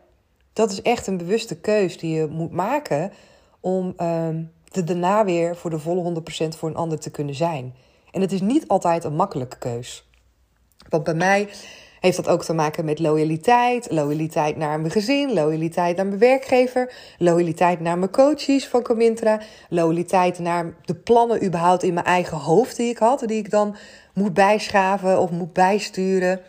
Dat 0.53 0.71
is 0.71 0.83
echt 0.83 1.07
een 1.07 1.17
bewuste 1.17 1.57
keus 1.57 1.99
die 1.99 2.15
je 2.15 2.27
moet 2.27 2.53
maken 2.53 3.13
om 3.61 3.87
uh, 3.87 4.29
de 4.65 4.85
daarna 4.85 5.25
weer 5.25 5.57
voor 5.57 5.71
de 5.71 5.79
volle 5.79 6.23
100% 6.45 6.49
voor 6.49 6.69
een 6.69 6.77
ander 6.77 6.99
te 6.99 7.11
kunnen 7.11 7.35
zijn. 7.35 7.75
En 8.11 8.21
het 8.21 8.33
is 8.33 8.41
niet 8.41 8.69
altijd 8.69 9.05
een 9.05 9.17
makkelijke 9.17 9.59
keus. 9.59 10.09
Want 10.89 11.05
bij 11.05 11.15
mij 11.15 11.49
heeft 12.01 12.17
dat 12.17 12.29
ook 12.29 12.45
te 12.45 12.53
maken 12.53 12.85
met 12.85 12.99
loyaliteit. 12.99 13.91
Loyaliteit 13.91 14.57
naar 14.57 14.81
mijn 14.81 14.93
gezin, 14.93 15.33
loyaliteit 15.33 15.97
naar 15.97 16.07
mijn 16.07 16.19
werkgever, 16.19 16.93
loyaliteit 17.19 17.81
naar 17.81 17.99
mijn 17.99 18.11
coaches 18.11 18.69
van 18.69 18.83
Comintra, 18.83 19.41
loyaliteit 19.69 20.39
naar 20.39 20.75
de 20.85 20.95
plannen 20.95 21.45
überhaupt 21.45 21.83
in 21.83 21.95
mijn 21.95 22.07
eigen 22.07 22.37
hoofd 22.37 22.77
die 22.77 22.91
ik 22.91 22.99
had, 22.99 23.21
die 23.27 23.39
ik 23.39 23.51
dan 23.51 23.77
moet 24.15 24.35
bijschaven 24.35 25.21
of 25.21 25.31
moet 25.31 25.53
bijsturen. 25.53 26.41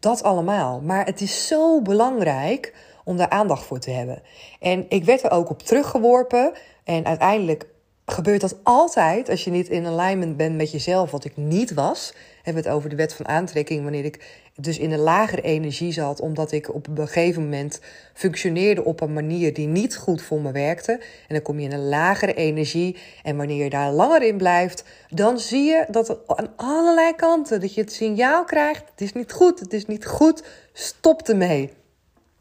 Dat 0.00 0.22
allemaal. 0.22 0.80
Maar 0.80 1.04
het 1.06 1.20
is 1.20 1.46
zo 1.46 1.82
belangrijk 1.82 2.74
om 3.04 3.16
daar 3.16 3.30
aandacht 3.30 3.64
voor 3.64 3.78
te 3.78 3.90
hebben. 3.90 4.22
En 4.60 4.86
ik 4.88 5.04
werd 5.04 5.22
er 5.22 5.30
ook 5.30 5.50
op 5.50 5.62
teruggeworpen. 5.62 6.52
En 6.84 7.04
uiteindelijk 7.04 7.66
gebeurt 8.06 8.40
dat 8.40 8.56
altijd 8.62 9.28
als 9.28 9.44
je 9.44 9.50
niet 9.50 9.68
in 9.68 9.86
alignment 9.86 10.36
bent 10.36 10.56
met 10.56 10.70
jezelf, 10.70 11.10
wat 11.10 11.24
ik 11.24 11.36
niet 11.36 11.74
was. 11.74 12.14
Hebben 12.42 12.62
het 12.62 12.72
over 12.72 12.90
de 12.90 12.96
wet 12.96 13.14
van 13.14 13.28
aantrekking, 13.28 13.82
wanneer 13.82 14.04
ik 14.04 14.44
dus 14.54 14.78
in 14.78 14.92
een 14.92 14.98
lagere 14.98 15.42
energie 15.42 15.92
zat, 15.92 16.20
omdat 16.20 16.52
ik 16.52 16.74
op 16.74 16.86
een 16.88 17.08
gegeven 17.08 17.42
moment 17.42 17.80
functioneerde 18.14 18.84
op 18.84 19.00
een 19.00 19.12
manier 19.12 19.54
die 19.54 19.66
niet 19.66 19.96
goed 19.96 20.22
voor 20.22 20.40
me 20.40 20.52
werkte. 20.52 20.92
En 20.92 21.34
dan 21.34 21.42
kom 21.42 21.58
je 21.58 21.68
in 21.68 21.72
een 21.72 21.88
lagere 21.88 22.34
energie. 22.34 22.96
En 23.22 23.36
wanneer 23.36 23.64
je 23.64 23.70
daar 23.70 23.92
langer 23.92 24.22
in 24.22 24.36
blijft, 24.36 24.84
dan 25.08 25.38
zie 25.38 25.64
je 25.64 25.84
dat 25.90 26.18
aan 26.26 26.52
allerlei 26.56 27.14
kanten 27.14 27.60
dat 27.60 27.74
je 27.74 27.80
het 27.80 27.92
signaal 27.92 28.44
krijgt: 28.44 28.84
het 28.90 29.00
is 29.00 29.12
niet 29.12 29.32
goed, 29.32 29.60
het 29.60 29.72
is 29.72 29.86
niet 29.86 30.06
goed, 30.06 30.44
stop 30.72 31.28
ermee. 31.28 31.72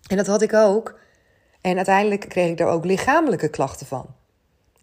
En 0.08 0.18
dat 0.18 0.28
had 0.28 0.42
ik 0.42 0.54
ook. 0.54 1.00
En 1.62 1.76
uiteindelijk 1.76 2.30
kreeg 2.30 2.50
ik 2.50 2.58
daar 2.58 2.72
ook 2.72 2.86
lichamelijke 2.86 3.50
klachten 3.50 3.88
van. 3.88 4.06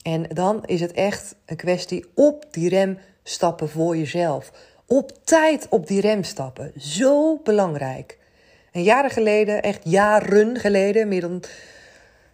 En 0.03 0.23
dan 0.29 0.65
is 0.65 0.81
het 0.81 0.93
echt 0.93 1.35
een 1.47 1.57
kwestie 1.57 2.05
op 2.15 2.47
die 2.51 2.69
rem 2.69 2.99
stappen 3.23 3.69
voor 3.69 3.97
jezelf. 3.97 4.53
Op 4.87 5.13
tijd 5.25 5.67
op 5.69 5.87
die 5.87 6.01
rem 6.01 6.23
stappen. 6.23 6.73
Zo 6.77 7.41
belangrijk. 7.45 8.19
En 8.73 8.83
jaren 8.83 9.11
geleden, 9.11 9.63
echt 9.63 9.81
jaren 9.85 10.57
geleden, 10.57 11.09
meer 11.09 11.21
dan 11.21 11.43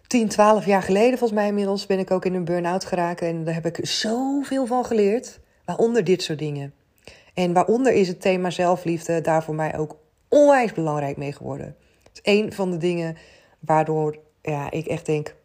10, 0.07 0.27
12 0.27 0.65
jaar 0.65 0.83
geleden 0.83 1.17
volgens 1.17 1.39
mij 1.39 1.47
inmiddels, 1.47 1.85
ben 1.85 1.99
ik 1.99 2.11
ook 2.11 2.25
in 2.25 2.33
een 2.33 2.45
burn-out 2.45 2.85
geraakt. 2.85 3.21
En 3.21 3.43
daar 3.43 3.53
heb 3.53 3.65
ik 3.65 3.79
zoveel 3.81 4.65
van 4.65 4.85
geleerd. 4.85 5.39
Waaronder 5.65 6.03
dit 6.03 6.23
soort 6.23 6.39
dingen. 6.39 6.73
En 7.33 7.53
waaronder 7.53 7.93
is 7.93 8.07
het 8.07 8.21
thema 8.21 8.49
zelfliefde 8.49 9.21
daar 9.21 9.43
voor 9.43 9.55
mij 9.55 9.77
ook 9.77 9.97
onwijs 10.27 10.73
belangrijk 10.73 11.17
mee 11.17 11.33
geworden. 11.33 11.75
Het 12.03 12.21
is 12.23 12.33
een 12.33 12.53
van 12.53 12.71
de 12.71 12.77
dingen 12.77 13.17
waardoor 13.59 14.17
ja, 14.41 14.71
ik 14.71 14.85
echt 14.85 15.05
denk: 15.05 15.35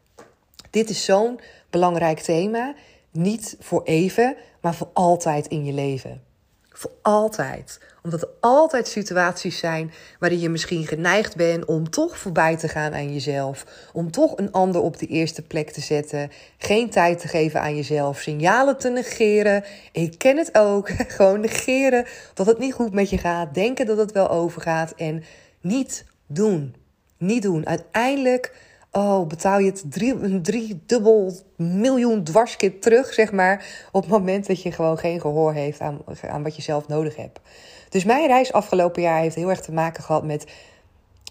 dit 0.71 0.91
is 0.91 1.05
zo'n 1.05 1.41
belangrijk 1.75 2.21
thema. 2.21 2.75
Niet 3.11 3.57
voor 3.61 3.83
even, 3.83 4.37
maar 4.61 4.75
voor 4.75 4.91
altijd 4.93 5.47
in 5.47 5.65
je 5.65 5.73
leven. 5.73 6.23
Voor 6.69 6.91
altijd. 7.03 7.81
Omdat 8.03 8.23
er 8.23 8.29
altijd 8.41 8.89
situaties 8.89 9.59
zijn 9.59 9.93
waarin 10.19 10.41
je 10.41 10.49
misschien 10.49 10.87
geneigd 10.87 11.37
bent 11.37 11.65
om 11.65 11.91
toch 11.91 12.19
voorbij 12.19 12.57
te 12.57 12.69
gaan 12.69 12.95
aan 12.95 13.13
jezelf. 13.13 13.67
Om 13.93 14.11
toch 14.11 14.37
een 14.37 14.53
ander 14.53 14.81
op 14.81 14.99
de 14.99 15.07
eerste 15.07 15.43
plek 15.43 15.71
te 15.71 15.81
zetten. 15.81 16.31
Geen 16.59 16.91
tijd 16.91 17.19
te 17.19 17.29
geven 17.29 17.61
aan 17.61 17.77
jezelf. 17.77 18.19
Signalen 18.19 18.79
te 18.79 18.91
negeren. 18.91 19.65
Ik 19.93 20.19
ken 20.19 20.37
het 20.37 20.59
ook. 20.59 20.89
Gewoon 21.17 21.41
negeren 21.41 22.07
dat 22.35 22.47
het 22.47 22.59
niet 22.59 22.75
goed 22.75 22.93
met 22.93 23.11
je 23.11 23.19
gaat. 23.19 23.55
Denken 23.55 23.87
dat 23.87 23.99
het 23.99 24.13
wel 24.13 24.31
overgaat. 24.31 24.93
En 24.97 25.25
niet 25.61 26.05
doen. 26.27 26.75
Niet 27.19 27.43
doen. 27.43 27.67
Uiteindelijk 27.67 28.53
oh, 28.97 29.27
betaal 29.27 29.59
je 29.59 29.67
het 29.67 29.85
drie, 29.89 30.41
drie 30.41 30.83
dubbel 30.87 31.33
miljoen 31.57 32.25
dwarskit 32.25 32.83
terug, 32.83 33.13
zeg 33.13 33.33
maar, 33.33 33.87
op 33.93 34.03
het 34.03 34.11
moment 34.11 34.47
dat 34.47 34.63
je 34.63 34.73
gewoon 34.73 34.99
geen 34.99 35.21
gehoor 35.21 35.53
heeft 35.53 35.81
aan, 35.81 36.01
aan 36.29 36.43
wat 36.43 36.57
je 36.57 36.63
zelf 36.63 36.89
nodig 36.89 37.17
hebt. 37.17 37.41
Dus 37.89 38.05
mijn 38.05 38.27
reis 38.27 38.53
afgelopen 38.53 39.03
jaar 39.03 39.21
heeft 39.21 39.35
heel 39.35 39.51
erg 39.51 39.61
te 39.61 39.73
maken 39.73 40.03
gehad 40.03 40.25
met 40.25 40.47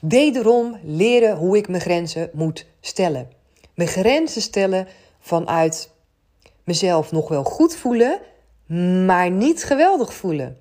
wederom 0.01 0.77
leren 0.83 1.37
hoe 1.37 1.57
ik 1.57 1.67
mijn 1.67 1.81
grenzen 1.81 2.29
moet 2.33 2.65
stellen. 2.79 3.29
Mijn 3.73 3.89
grenzen 3.89 4.41
stellen 4.41 4.87
vanuit 5.19 5.89
mezelf 6.63 7.11
nog 7.11 7.27
wel 7.29 7.43
goed 7.43 7.75
voelen, 7.75 8.19
maar 9.05 9.31
niet 9.31 9.63
geweldig 9.63 10.13
voelen. 10.13 10.57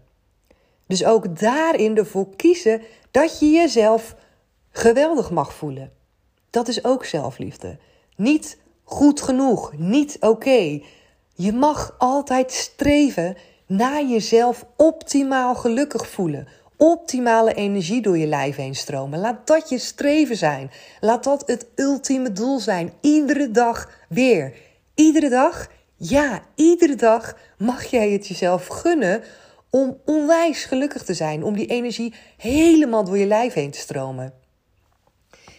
Dus 0.87 1.05
ook 1.05 1.41
daarin 1.41 1.97
ervoor 1.97 2.37
kiezen 2.37 2.83
dat 3.11 3.39
je 3.39 3.47
jezelf 3.47 4.15
geweldig 4.71 5.31
mag 5.31 5.55
voelen. 5.55 5.93
Dat 6.53 6.69
is 6.69 6.85
ook 6.85 7.05
zelfliefde. 7.05 7.79
Niet 8.17 8.59
goed 8.85 9.21
genoeg, 9.21 9.73
niet 9.77 10.17
oké. 10.21 10.81
Je 11.35 11.53
mag 11.53 11.95
altijd 11.99 12.53
streven 12.53 13.37
naar 13.67 14.05
jezelf 14.05 14.67
optimaal 14.77 15.55
gelukkig 15.55 16.09
voelen. 16.09 16.49
Optimale 16.77 17.55
energie 17.55 18.03
door 18.03 18.19
je 18.19 18.27
lijf 18.27 18.57
heen 18.57 18.75
stromen. 18.75 19.19
Laat 19.19 19.47
dat 19.47 19.69
je 19.69 19.79
streven 19.79 20.37
zijn. 20.37 20.71
Laat 21.01 21.25
dat 21.25 21.43
het 21.47 21.67
ultieme 21.75 22.33
doel 22.33 22.59
zijn. 22.59 22.93
Iedere 23.01 23.51
dag 23.51 23.91
weer. 24.09 24.55
Iedere 24.95 25.29
dag, 25.29 25.69
ja, 25.97 26.43
iedere 26.55 26.95
dag 26.95 27.37
mag 27.59 27.85
jij 27.85 28.11
het 28.11 28.29
jezelf 28.29 28.67
gunnen 28.67 29.23
om 29.71 29.99
onwijs 30.05 30.65
gelukkig 30.65 31.03
te 31.03 31.15
zijn. 31.15 31.45
Om 31.45 31.55
die 31.55 31.67
energie 31.67 32.15
helemaal 32.37 33.05
door 33.05 33.19
je 33.19 33.27
lijf 33.27 33.53
heen 33.53 33.71
te 33.71 33.79
stromen. 33.79 34.42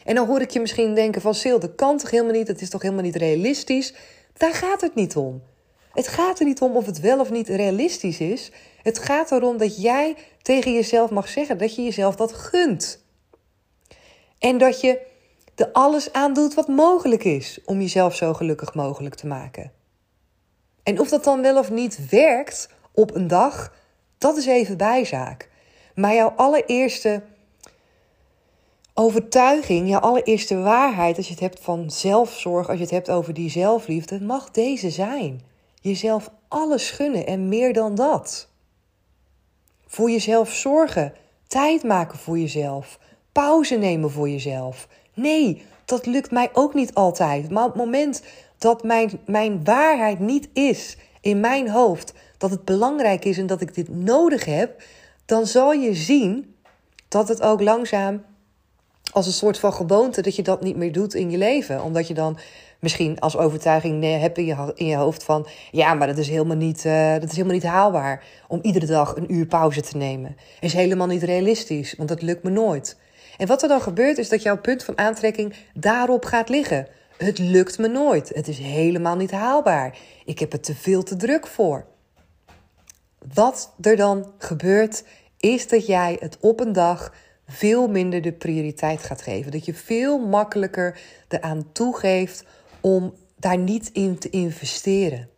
En 0.03 0.15
dan 0.15 0.27
hoor 0.27 0.41
ik 0.41 0.49
je 0.49 0.59
misschien 0.59 0.95
denken 0.95 1.21
van 1.21 1.35
Sil, 1.41 1.59
dat 1.59 1.75
kan 1.75 1.97
toch 1.97 2.09
helemaal 2.09 2.33
niet? 2.33 2.47
Het 2.47 2.61
is 2.61 2.69
toch 2.69 2.81
helemaal 2.81 3.03
niet 3.03 3.15
realistisch? 3.15 3.93
Daar 4.33 4.53
gaat 4.53 4.81
het 4.81 4.95
niet 4.95 5.15
om. 5.15 5.43
Het 5.91 6.07
gaat 6.07 6.39
er 6.39 6.45
niet 6.45 6.61
om 6.61 6.75
of 6.75 6.85
het 6.85 6.99
wel 6.99 7.19
of 7.19 7.31
niet 7.31 7.47
realistisch 7.47 8.19
is. 8.19 8.51
Het 8.81 8.99
gaat 8.99 9.31
erom 9.31 9.57
dat 9.57 9.81
jij 9.81 10.15
tegen 10.41 10.73
jezelf 10.73 11.09
mag 11.09 11.27
zeggen 11.27 11.57
dat 11.57 11.75
je 11.75 11.83
jezelf 11.83 12.15
dat 12.15 12.33
gunt. 12.33 13.03
En 14.39 14.57
dat 14.57 14.81
je 14.81 15.01
er 15.55 15.69
alles 15.71 16.13
aan 16.13 16.33
doet 16.33 16.53
wat 16.53 16.67
mogelijk 16.67 17.23
is 17.23 17.59
om 17.65 17.79
jezelf 17.81 18.15
zo 18.15 18.33
gelukkig 18.33 18.73
mogelijk 18.73 19.15
te 19.15 19.27
maken. 19.27 19.71
En 20.83 20.99
of 20.99 21.09
dat 21.09 21.23
dan 21.23 21.41
wel 21.41 21.57
of 21.57 21.71
niet 21.71 22.09
werkt 22.09 22.69
op 22.91 23.15
een 23.15 23.27
dag, 23.27 23.73
dat 24.17 24.37
is 24.37 24.45
even 24.45 24.77
bijzaak. 24.77 25.49
Maar 25.95 26.13
jouw 26.13 26.33
allereerste 26.35 27.21
overtuiging, 28.93 29.89
jouw 29.89 29.99
allereerste 29.99 30.57
waarheid, 30.57 31.17
als 31.17 31.25
je 31.25 31.31
het 31.31 31.41
hebt 31.41 31.59
van 31.59 31.91
zelfzorg, 31.91 32.67
als 32.67 32.77
je 32.77 32.83
het 32.83 32.91
hebt 32.91 33.09
over 33.09 33.33
die 33.33 33.49
zelfliefde, 33.49 34.21
mag 34.21 34.51
deze 34.51 34.89
zijn. 34.89 35.41
Jezelf 35.81 36.29
alles 36.47 36.91
gunnen 36.91 37.27
en 37.27 37.49
meer 37.49 37.73
dan 37.73 37.95
dat. 37.95 38.47
Voor 39.87 40.11
jezelf 40.11 40.53
zorgen, 40.53 41.13
tijd 41.47 41.83
maken 41.83 42.17
voor 42.17 42.39
jezelf, 42.39 42.99
pauze 43.31 43.75
nemen 43.75 44.11
voor 44.11 44.29
jezelf. 44.29 44.87
Nee, 45.13 45.61
dat 45.85 46.05
lukt 46.05 46.31
mij 46.31 46.49
ook 46.53 46.73
niet 46.73 46.93
altijd. 46.93 47.49
Maar 47.49 47.63
op 47.63 47.73
het 47.73 47.83
moment 47.83 48.23
dat 48.57 48.83
mijn, 48.83 49.19
mijn 49.25 49.63
waarheid 49.63 50.19
niet 50.19 50.49
is 50.53 50.97
in 51.21 51.39
mijn 51.39 51.69
hoofd, 51.69 52.13
dat 52.37 52.51
het 52.51 52.65
belangrijk 52.65 53.25
is 53.25 53.37
en 53.37 53.47
dat 53.47 53.61
ik 53.61 53.75
dit 53.75 53.89
nodig 53.89 54.45
heb, 54.45 54.81
dan 55.25 55.45
zal 55.47 55.71
je 55.71 55.93
zien 55.93 56.55
dat 57.07 57.27
het 57.27 57.41
ook 57.41 57.61
langzaam 57.61 58.23
als 59.13 59.25
een 59.25 59.31
soort 59.31 59.59
van 59.59 59.73
gewoonte 59.73 60.21
dat 60.21 60.35
je 60.35 60.43
dat 60.43 60.61
niet 60.61 60.75
meer 60.75 60.91
doet 60.91 61.13
in 61.13 61.31
je 61.31 61.37
leven. 61.37 61.83
Omdat 61.83 62.07
je 62.07 62.13
dan 62.13 62.37
misschien 62.79 63.19
als 63.19 63.37
overtuiging 63.37 64.03
hebt 64.03 64.37
in 64.37 64.45
je, 64.45 64.71
in 64.75 64.85
je 64.85 64.95
hoofd 64.95 65.23
van... 65.23 65.47
ja, 65.71 65.93
maar 65.93 66.07
dat 66.07 66.17
is, 66.17 66.29
helemaal 66.29 66.57
niet, 66.57 66.85
uh, 66.85 67.13
dat 67.13 67.23
is 67.23 67.31
helemaal 67.31 67.53
niet 67.53 67.63
haalbaar 67.63 68.23
om 68.47 68.59
iedere 68.61 68.85
dag 68.85 69.15
een 69.15 69.33
uur 69.33 69.45
pauze 69.45 69.81
te 69.81 69.97
nemen. 69.97 70.35
Is 70.59 70.73
helemaal 70.73 71.07
niet 71.07 71.23
realistisch, 71.23 71.93
want 71.97 72.09
dat 72.09 72.21
lukt 72.21 72.43
me 72.43 72.49
nooit. 72.49 72.97
En 73.37 73.47
wat 73.47 73.61
er 73.61 73.67
dan 73.67 73.81
gebeurt 73.81 74.17
is 74.17 74.29
dat 74.29 74.41
jouw 74.41 74.57
punt 74.57 74.83
van 74.83 74.97
aantrekking 74.97 75.53
daarop 75.73 76.25
gaat 76.25 76.49
liggen. 76.49 76.87
Het 77.17 77.37
lukt 77.37 77.77
me 77.77 77.87
nooit. 77.87 78.31
Het 78.33 78.47
is 78.47 78.57
helemaal 78.57 79.15
niet 79.15 79.31
haalbaar. 79.31 79.97
Ik 80.25 80.39
heb 80.39 80.53
er 80.53 80.59
te 80.59 80.75
veel 80.75 81.03
te 81.03 81.15
druk 81.15 81.47
voor. 81.47 81.85
Wat 83.33 83.73
er 83.81 83.95
dan 83.95 84.31
gebeurt, 84.37 85.03
is 85.37 85.67
dat 85.67 85.85
jij 85.85 86.17
het 86.19 86.37
op 86.39 86.59
een 86.59 86.73
dag 86.73 87.13
veel 87.47 87.87
minder 87.87 88.21
de 88.21 88.31
prioriteit 88.31 89.03
gaat 89.03 89.21
geven. 89.21 89.51
Dat 89.51 89.65
je 89.65 89.73
veel 89.73 90.19
makkelijker 90.19 90.99
eraan 91.27 91.71
toegeeft 91.71 92.43
om 92.81 93.13
daar 93.35 93.57
niet 93.57 93.89
in 93.93 94.17
te 94.17 94.29
investeren. 94.29 95.29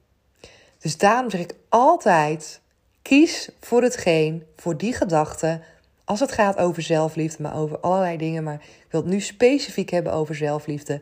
Dus 0.79 0.97
daarom 0.97 1.29
zeg 1.29 1.41
ik 1.41 1.55
altijd: 1.69 2.62
kies 3.01 3.50
voor 3.59 3.81
hetgeen, 3.81 4.43
voor 4.55 4.77
die 4.77 4.93
gedachte. 4.93 5.62
Als 6.03 6.19
het 6.19 6.31
gaat 6.31 6.57
over 6.57 6.81
zelfliefde, 6.81 7.43
maar 7.43 7.57
over 7.57 7.79
allerlei 7.79 8.17
dingen. 8.17 8.43
Maar 8.43 8.62
ik 8.63 8.85
wil 8.89 9.01
het 9.01 9.09
nu 9.09 9.19
specifiek 9.19 9.89
hebben 9.89 10.13
over 10.13 10.35
zelfliefde. 10.35 11.01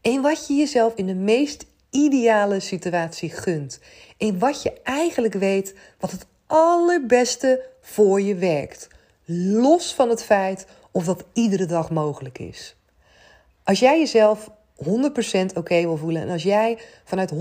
En 0.00 0.22
wat 0.22 0.46
je 0.46 0.54
jezelf 0.54 0.94
in 0.94 1.06
de 1.06 1.14
meest 1.14 1.66
ideale 1.90 2.60
situatie 2.60 3.30
gunt. 3.30 3.80
En 4.18 4.38
wat 4.38 4.62
je 4.62 4.72
eigenlijk 4.82 5.34
weet 5.34 5.74
wat 5.98 6.10
het 6.10 6.26
allerbeste 6.46 7.66
voor 7.80 8.20
je 8.20 8.34
werkt. 8.34 8.88
Los 9.32 9.94
van 9.94 10.08
het 10.08 10.22
feit 10.22 10.66
of 10.90 11.04
dat 11.04 11.24
iedere 11.32 11.66
dag 11.66 11.90
mogelijk 11.90 12.38
is. 12.38 12.76
Als 13.64 13.78
jij 13.78 13.98
jezelf 13.98 14.50
100% 14.84 14.86
oké 15.54 15.80
wil 15.80 15.96
voelen 15.96 16.22
en 16.22 16.28
als 16.28 16.42
jij 16.42 16.78
vanuit 17.04 17.32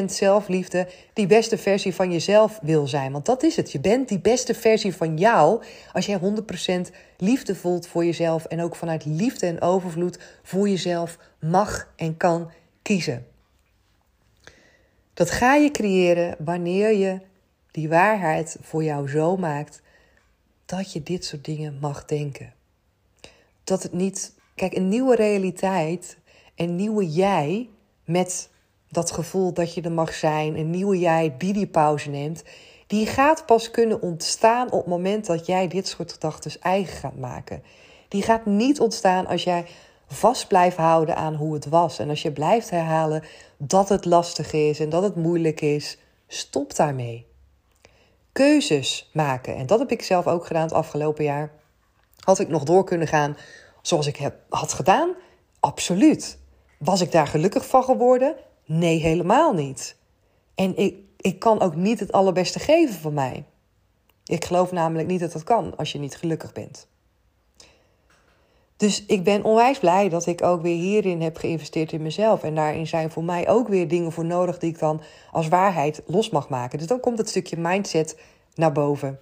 100% 0.00 0.04
zelfliefde 0.04 0.88
die 1.12 1.26
beste 1.26 1.58
versie 1.58 1.94
van 1.94 2.12
jezelf 2.12 2.58
wil 2.62 2.86
zijn, 2.86 3.12
want 3.12 3.26
dat 3.26 3.42
is 3.42 3.56
het. 3.56 3.72
Je 3.72 3.80
bent 3.80 4.08
die 4.08 4.18
beste 4.18 4.54
versie 4.54 4.94
van 4.94 5.16
jou 5.16 5.62
als 5.92 6.06
jij 6.06 6.20
100% 6.88 6.94
liefde 7.16 7.54
voelt 7.54 7.86
voor 7.86 8.04
jezelf 8.04 8.44
en 8.44 8.62
ook 8.62 8.76
vanuit 8.76 9.04
liefde 9.04 9.46
en 9.46 9.60
overvloed 9.60 10.18
voor 10.42 10.68
jezelf 10.68 11.18
mag 11.38 11.92
en 11.96 12.16
kan 12.16 12.50
kiezen. 12.82 13.26
Dat 15.14 15.30
ga 15.30 15.54
je 15.54 15.70
creëren 15.70 16.36
wanneer 16.38 16.96
je 16.96 17.20
die 17.70 17.88
waarheid 17.88 18.56
voor 18.60 18.84
jou 18.84 19.08
zo 19.08 19.36
maakt 19.36 19.82
dat 20.70 20.92
je 20.92 21.02
dit 21.02 21.24
soort 21.24 21.44
dingen 21.44 21.78
mag 21.80 22.04
denken. 22.04 22.52
Dat 23.64 23.82
het 23.82 23.92
niet. 23.92 24.34
Kijk, 24.54 24.74
een 24.74 24.88
nieuwe 24.88 25.16
realiteit, 25.16 26.18
een 26.54 26.76
nieuwe 26.76 27.10
jij 27.10 27.68
met 28.04 28.50
dat 28.88 29.10
gevoel 29.10 29.52
dat 29.52 29.74
je 29.74 29.82
er 29.82 29.92
mag 29.92 30.14
zijn, 30.14 30.56
een 30.56 30.70
nieuwe 30.70 30.98
jij 30.98 31.34
die 31.38 31.52
die 31.52 31.66
pauze 31.66 32.10
neemt, 32.10 32.42
die 32.86 33.06
gaat 33.06 33.46
pas 33.46 33.70
kunnen 33.70 34.02
ontstaan 34.02 34.66
op 34.66 34.78
het 34.78 34.86
moment 34.86 35.26
dat 35.26 35.46
jij 35.46 35.68
dit 35.68 35.88
soort 35.88 36.12
gedachten 36.12 36.60
eigen 36.60 36.96
gaat 36.96 37.18
maken. 37.18 37.62
Die 38.08 38.22
gaat 38.22 38.46
niet 38.46 38.80
ontstaan 38.80 39.26
als 39.26 39.44
jij 39.44 39.66
vast 40.06 40.48
blijft 40.48 40.76
houden 40.76 41.16
aan 41.16 41.34
hoe 41.34 41.54
het 41.54 41.66
was. 41.66 41.98
En 41.98 42.08
als 42.08 42.22
je 42.22 42.32
blijft 42.32 42.70
herhalen 42.70 43.22
dat 43.56 43.88
het 43.88 44.04
lastig 44.04 44.52
is 44.52 44.80
en 44.80 44.88
dat 44.88 45.02
het 45.02 45.16
moeilijk 45.16 45.60
is, 45.60 45.98
stop 46.26 46.76
daarmee 46.76 47.29
keuzes 48.32 49.10
maken. 49.12 49.56
En 49.56 49.66
dat 49.66 49.78
heb 49.78 49.90
ik 49.90 50.02
zelf 50.02 50.26
ook 50.26 50.46
gedaan 50.46 50.62
het 50.62 50.72
afgelopen 50.72 51.24
jaar. 51.24 51.50
Had 52.20 52.38
ik 52.38 52.48
nog 52.48 52.64
door 52.64 52.84
kunnen 52.84 53.08
gaan 53.08 53.36
zoals 53.82 54.06
ik 54.06 54.16
heb, 54.16 54.34
had 54.48 54.72
gedaan? 54.72 55.14
Absoluut. 55.60 56.38
Was 56.78 57.00
ik 57.00 57.12
daar 57.12 57.26
gelukkig 57.26 57.66
van 57.66 57.84
geworden? 57.84 58.36
Nee, 58.64 59.00
helemaal 59.00 59.52
niet. 59.52 59.96
En 60.54 60.76
ik, 60.76 60.96
ik 61.16 61.38
kan 61.38 61.60
ook 61.60 61.74
niet 61.74 62.00
het 62.00 62.12
allerbeste 62.12 62.58
geven 62.58 62.94
van 62.94 63.14
mij. 63.14 63.44
Ik 64.24 64.44
geloof 64.44 64.72
namelijk 64.72 65.08
niet 65.08 65.20
dat 65.20 65.32
dat 65.32 65.44
kan 65.44 65.76
als 65.76 65.92
je 65.92 65.98
niet 65.98 66.16
gelukkig 66.16 66.52
bent. 66.52 66.88
Dus 68.80 69.04
ik 69.06 69.24
ben 69.24 69.44
onwijs 69.44 69.78
blij 69.78 70.08
dat 70.08 70.26
ik 70.26 70.42
ook 70.42 70.62
weer 70.62 70.76
hierin 70.76 71.22
heb 71.22 71.36
geïnvesteerd 71.36 71.92
in 71.92 72.02
mezelf. 72.02 72.42
En 72.42 72.54
daarin 72.54 72.86
zijn 72.86 73.10
voor 73.10 73.24
mij 73.24 73.48
ook 73.48 73.68
weer 73.68 73.88
dingen 73.88 74.12
voor 74.12 74.24
nodig 74.24 74.58
die 74.58 74.70
ik 74.70 74.78
dan 74.78 75.00
als 75.30 75.48
waarheid 75.48 76.02
los 76.06 76.30
mag 76.30 76.48
maken. 76.48 76.78
Dus 76.78 76.86
dan 76.86 77.00
komt 77.00 77.18
het 77.18 77.28
stukje 77.28 77.56
mindset 77.56 78.18
naar 78.54 78.72
boven. 78.72 79.18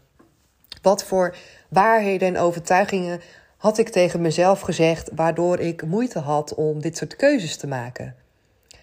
Wat 0.82 1.04
voor 1.04 1.36
waarheden 1.68 2.28
en 2.28 2.38
overtuigingen 2.38 3.20
had 3.56 3.78
ik 3.78 3.88
tegen 3.88 4.20
mezelf 4.20 4.60
gezegd, 4.60 5.10
waardoor 5.14 5.58
ik 5.58 5.86
moeite 5.86 6.18
had 6.18 6.54
om 6.54 6.80
dit 6.80 6.96
soort 6.96 7.16
keuzes 7.16 7.56
te 7.56 7.66
maken? 7.66 8.14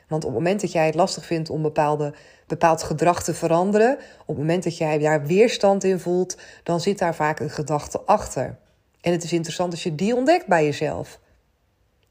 Want 0.07 0.23
op 0.23 0.29
het 0.29 0.39
moment 0.39 0.61
dat 0.61 0.71
jij 0.71 0.85
het 0.85 0.95
lastig 0.95 1.25
vindt 1.25 1.49
om 1.49 1.61
bepaalde, 1.61 2.13
bepaald 2.47 2.83
gedrag 2.83 3.23
te 3.23 3.33
veranderen, 3.33 3.97
op 4.19 4.27
het 4.27 4.37
moment 4.37 4.63
dat 4.63 4.77
jij 4.77 4.97
daar 4.97 5.25
weerstand 5.25 5.83
in 5.83 5.99
voelt, 5.99 6.37
dan 6.63 6.79
zit 6.79 6.99
daar 6.99 7.15
vaak 7.15 7.39
een 7.39 7.49
gedachte 7.49 8.01
achter. 8.01 8.57
En 9.05 9.11
het 9.11 9.23
is 9.23 9.33
interessant 9.33 9.71
als 9.71 9.83
je 9.83 9.95
die 9.95 10.15
ontdekt 10.15 10.47
bij 10.47 10.63
jezelf. 10.63 11.19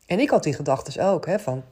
En 0.07 0.21
ik 0.21 0.31
had 0.31 0.43
die 0.43 0.55
gedachten 0.55 1.05
ook, 1.05 1.27
hè, 1.27 1.39
van 1.39 1.63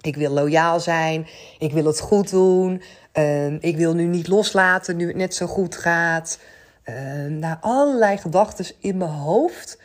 ik 0.00 0.16
wil 0.16 0.30
loyaal 0.30 0.80
zijn, 0.80 1.26
ik 1.58 1.72
wil 1.72 1.84
het 1.84 2.00
goed 2.00 2.30
doen, 2.30 2.82
uh, 3.14 3.62
ik 3.62 3.76
wil 3.76 3.94
nu 3.94 4.04
niet 4.04 4.28
loslaten 4.28 4.96
nu 4.96 5.06
het 5.06 5.16
net 5.16 5.34
zo 5.34 5.46
goed 5.46 5.76
gaat. 5.76 6.38
Uh, 6.84 7.26
nou, 7.26 7.56
allerlei 7.60 8.16
gedachten 8.16 8.66
in 8.78 8.96
mijn 8.96 9.10
hoofd, 9.10 9.80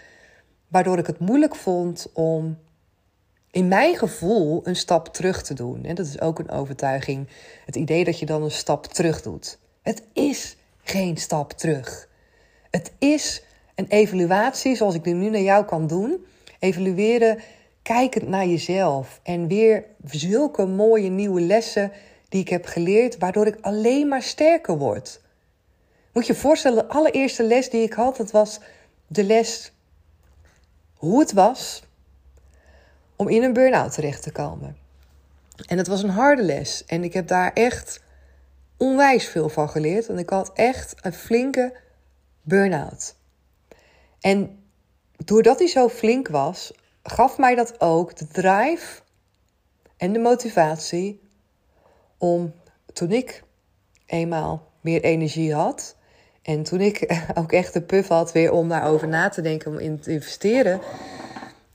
waardoor 0.67 0.97
ik 0.97 1.07
het 1.07 1.19
moeilijk 1.19 1.55
vond 1.55 2.07
om 2.13 2.57
in 3.51 3.67
mijn 3.67 3.95
gevoel 3.95 4.61
een 4.63 4.75
stap 4.75 5.13
terug 5.13 5.43
te 5.43 5.53
doen. 5.53 5.83
En 5.83 5.95
dat 5.95 6.05
is 6.05 6.21
ook 6.21 6.39
een 6.39 6.51
overtuiging. 6.51 7.27
Het 7.65 7.75
idee 7.75 8.03
dat 8.03 8.19
je 8.19 8.25
dan 8.25 8.43
een 8.43 8.51
stap 8.51 8.85
terug 8.85 9.21
doet. 9.21 9.57
Het 9.81 10.03
is 10.13 10.57
geen 10.83 11.17
stap 11.17 11.51
terug. 11.51 12.07
Het 12.69 12.91
is 12.97 13.43
een 13.75 13.87
evaluatie 13.87 14.75
zoals 14.75 14.95
ik 14.95 15.03
die 15.03 15.13
nu 15.13 15.29
naar 15.29 15.41
jou 15.41 15.65
kan 15.65 15.87
doen. 15.87 16.25
Evalueren, 16.59 17.39
kijkend 17.81 18.27
naar 18.27 18.45
jezelf. 18.45 19.19
En 19.23 19.47
weer 19.47 19.85
zulke 20.05 20.65
mooie 20.65 21.09
nieuwe 21.09 21.41
lessen 21.41 21.91
die 22.29 22.41
ik 22.41 22.49
heb 22.49 22.65
geleerd, 22.65 23.17
waardoor 23.17 23.47
ik 23.47 23.57
alleen 23.61 24.07
maar 24.07 24.23
sterker 24.23 24.77
word. 24.77 25.21
Moet 26.13 26.27
je 26.27 26.33
je 26.33 26.39
voorstellen, 26.39 26.77
de 26.77 26.93
allereerste 26.93 27.43
les 27.43 27.69
die 27.69 27.83
ik 27.83 27.93
had, 27.93 28.17
dat 28.17 28.31
was 28.31 28.59
de 29.07 29.23
les 29.23 29.71
hoe 30.93 31.19
het 31.19 31.31
was 31.31 31.83
om 33.15 33.27
in 33.29 33.43
een 33.43 33.53
burn-out 33.53 33.93
terecht 33.93 34.23
te 34.23 34.31
komen. 34.31 34.77
En 35.67 35.77
het 35.77 35.87
was 35.87 36.03
een 36.03 36.09
harde 36.09 36.43
les. 36.43 36.85
En 36.85 37.03
ik 37.03 37.13
heb 37.13 37.27
daar 37.27 37.53
echt 37.53 38.01
onwijs 38.77 39.27
veel 39.27 39.49
van 39.49 39.69
geleerd. 39.69 40.07
En 40.07 40.17
ik 40.17 40.29
had 40.29 40.51
echt 40.53 40.95
een 41.01 41.13
flinke 41.13 41.73
burn-out. 42.41 43.15
En 44.21 44.63
doordat 45.25 45.59
hij 45.59 45.67
zo 45.67 45.89
flink 45.89 46.27
was, 46.27 46.73
gaf 47.03 47.37
mij 47.37 47.55
dat 47.55 47.81
ook 47.81 48.17
de 48.17 48.27
drive 48.27 49.01
en 49.97 50.13
de 50.13 50.19
motivatie 50.19 51.21
om 52.17 52.53
toen 52.93 53.11
ik 53.11 53.43
eenmaal 54.05 54.71
meer 54.81 55.03
energie 55.03 55.53
had. 55.53 55.95
En 56.41 56.63
toen 56.63 56.81
ik 56.81 57.21
ook 57.39 57.51
echt 57.51 57.73
de 57.73 57.81
puff 57.81 58.07
had 58.07 58.31
weer 58.31 58.51
om 58.51 58.69
daarover 58.69 59.07
na 59.07 59.29
te 59.29 59.41
denken, 59.41 59.71
om 59.71 59.77
in 59.77 59.99
te 59.99 60.11
investeren. 60.11 60.81